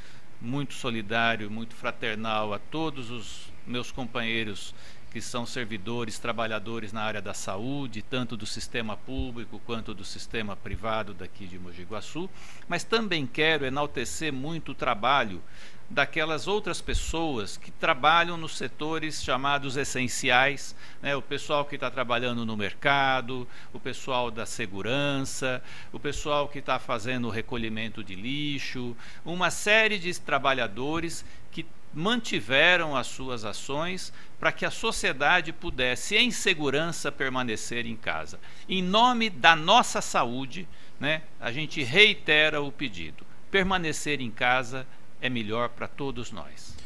muito 0.42 0.74
solidário, 0.74 1.52
muito 1.52 1.76
fraternal 1.76 2.52
a 2.52 2.58
todos 2.58 3.12
os 3.12 3.54
meus 3.68 3.92
companheiros 3.92 4.74
que 5.12 5.22
são 5.22 5.45
servidores, 5.45 6.19
trabalhadores 6.19 6.93
na 6.93 7.02
área 7.02 7.22
da 7.22 7.34
saúde, 7.34 8.02
tanto 8.02 8.38
do 8.38 8.45
sistema 8.45 8.95
público 8.95 9.60
quanto 9.65 9.93
do 9.93 10.06
sistema 10.06 10.56
privado 10.56 11.13
daqui 11.13 11.48
de 11.48 11.58
Mogi 11.58 11.84
Guaçu, 11.84 12.30
mas 12.67 12.84
também 12.84 13.26
quero 13.26 13.65
enaltecer 13.65 14.32
muito 14.32 14.72
o 14.72 14.76
trabalho 14.76 15.41
daquelas 15.89 16.48
outras 16.48 16.80
pessoas 16.80 17.58
que 17.58 17.72
trabalham 17.72 18.38
nos 18.38 18.56
setores 18.56 19.24
chamados 19.24 19.76
essenciais, 19.76 20.76
né? 21.02 21.15
o 21.15 21.22
pessoal 21.22 21.65
que 21.65 21.76
está 21.76 21.89
trabalhando 21.89 22.45
no 22.45 22.56
mercado, 22.56 23.48
o 23.74 23.80
pessoal 23.80 24.30
da 24.30 24.45
segurança, 24.45 25.63
o 25.91 26.00
pessoal 26.00 26.48
que 26.48 26.60
está 26.60 26.78
fazendo 26.78 27.28
o 27.28 27.32
recolhimento 27.32 28.04
de 28.04 28.13
lixo, 28.13 28.95
uma 29.26 29.50
série 29.50 29.98
de 29.98 30.13
trabalhadores 30.19 31.26
que 31.52 31.65
mantiveram 31.91 32.95
as 32.95 33.08
suas 33.08 33.43
ações 33.43 34.13
para 34.39 34.52
que 34.52 34.65
a 34.65 34.71
sociedade 34.71 35.52
pudesse, 35.52 36.15
em 36.15 36.32
segurança, 36.32 37.12
permanecer 37.12 37.86
em 37.86 37.95
casa. 37.95 38.39
Em 38.67 38.82
nome 38.82 39.30
da 39.30 39.56
nossa 39.56 40.02
saúde, 40.02 40.67
né, 40.99 41.23
a 41.39 41.52
gente 41.52 41.84
reitera 41.84 42.62
o 42.62 42.71
pedido: 42.71 43.25
permanecer 43.52 44.21
em 44.21 44.32
casa 44.32 44.88
é 45.21 45.30
melhor 45.30 45.69
para 45.69 45.88
todos 45.88 46.32
nós. 46.32 46.78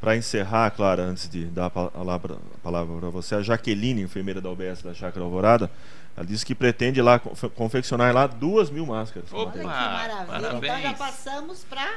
Para 0.00 0.16
encerrar, 0.16 0.70
Clara, 0.70 1.02
antes 1.02 1.28
de 1.28 1.46
dar 1.46 1.66
a 1.66 1.70
palavra 1.70 2.36
para 2.62 3.10
você, 3.10 3.34
a 3.34 3.42
Jaqueline, 3.42 4.02
enfermeira 4.02 4.40
da 4.40 4.50
UBS 4.50 4.82
da 4.82 4.92
Chácara 4.92 5.24
Alvorada, 5.24 5.70
ela 6.16 6.24
disse 6.24 6.44
que 6.44 6.54
pretende 6.54 7.00
lá 7.00 7.18
confeccionar 7.18 8.14
lá 8.14 8.26
duas 8.26 8.70
mil 8.70 8.86
máscaras. 8.86 9.32
Opa, 9.32 9.50
Olha 9.50 9.52
que 9.52 9.64
maravilha. 9.64 10.26
Parabéns. 10.26 10.64
Então 10.64 10.82
já 10.82 10.94
passamos 10.94 11.64
para 11.64 11.90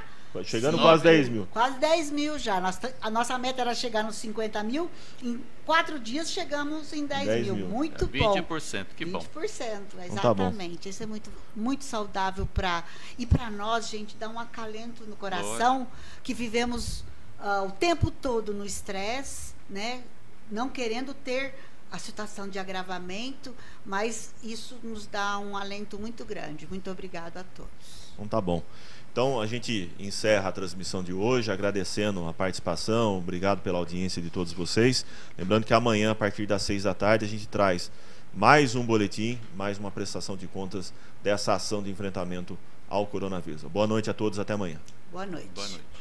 Chegando 0.44 0.78
Sim. 0.78 0.84
quase 0.84 1.04
10 1.04 1.30
mil. 1.30 1.48
Quase 1.52 1.80
10 1.80 2.12
mil 2.12 2.38
já. 2.38 2.62
Nossa, 2.62 2.96
a 3.02 3.10
nossa 3.10 3.38
meta 3.40 3.62
era 3.62 3.74
chegar 3.74 4.04
nos 4.04 4.16
50 4.18 4.62
mil. 4.64 4.90
Em 5.24 5.42
quatro 5.66 6.00
dias 6.00 6.30
chegamos 6.30 6.94
em 6.94 7.06
10, 7.06 7.26
10 7.26 7.46
mil. 7.46 7.56
mil. 7.56 7.68
Muito 7.68 8.06
é, 8.06 8.08
20%, 8.08 8.20
bom. 8.20 8.36
20%, 8.36 8.86
que 8.96 9.06
bom. 9.06 9.20
20%, 9.20 9.24
exatamente. 9.42 10.12
Então 10.12 10.36
tá 10.36 10.90
Isso 10.90 11.04
é 11.04 11.06
muito, 11.08 11.32
muito 11.56 11.84
saudável 11.84 12.48
para. 12.54 12.84
E 13.18 13.26
para 13.26 13.50
nós, 13.50 13.90
gente, 13.90 14.16
dá 14.18 14.30
um 14.30 14.40
acalento 14.40 15.04
no 15.06 15.16
coração 15.16 15.88
que 16.24 16.34
vivemos 16.34 17.04
uh, 17.40 17.66
o 17.68 17.72
tempo 17.72 18.12
todo 18.12 18.54
no 18.54 18.66
estresse, 18.66 19.54
né? 19.68 20.04
Não 20.52 20.70
querendo 20.70 21.14
ter 21.14 21.56
a 21.92 21.98
situação 21.98 22.48
de 22.48 22.60
agravamento, 22.60 23.56
mas 23.84 24.34
isso 24.44 24.78
nos 24.84 25.08
dá 25.08 25.40
um 25.40 25.58
alento 25.58 25.98
muito 25.98 26.24
grande. 26.24 26.68
Muito 26.68 26.90
obrigado 26.92 27.38
a 27.38 27.44
todos. 27.44 28.10
Então 28.14 28.28
tá 28.28 28.40
bom. 28.40 28.62
Então 29.20 29.42
a 29.42 29.46
gente 29.46 29.92
encerra 30.00 30.48
a 30.48 30.52
transmissão 30.54 31.04
de 31.04 31.12
hoje, 31.12 31.52
agradecendo 31.52 32.26
a 32.26 32.34
participação, 32.34 33.18
obrigado 33.18 33.60
pela 33.60 33.78
audiência 33.78 34.22
de 34.22 34.30
todos 34.30 34.54
vocês. 34.54 35.06
Lembrando 35.38 35.66
que 35.66 35.74
amanhã, 35.74 36.12
a 36.12 36.16
partir 36.16 36.46
das 36.46 36.62
seis 36.62 36.84
da 36.84 36.94
tarde, 36.94 37.26
a 37.26 37.28
gente 37.28 37.46
traz 37.46 37.92
mais 38.34 38.76
um 38.76 38.86
boletim, 38.86 39.38
mais 39.58 39.78
uma 39.78 39.92
prestação 39.92 40.38
de 40.38 40.48
contas 40.48 40.94
dessa 41.22 41.54
ação 41.54 41.84
de 41.84 41.92
enfrentamento 41.92 42.58
ao 42.88 43.06
coronavírus. 43.06 43.64
Boa 43.64 43.86
noite 43.86 44.10
a 44.10 44.14
todos, 44.14 44.40
até 44.40 44.54
amanhã. 44.54 44.80
Boa 45.12 45.26
noite. 45.26 45.50
Boa 45.54 45.68
noite. 45.68 45.99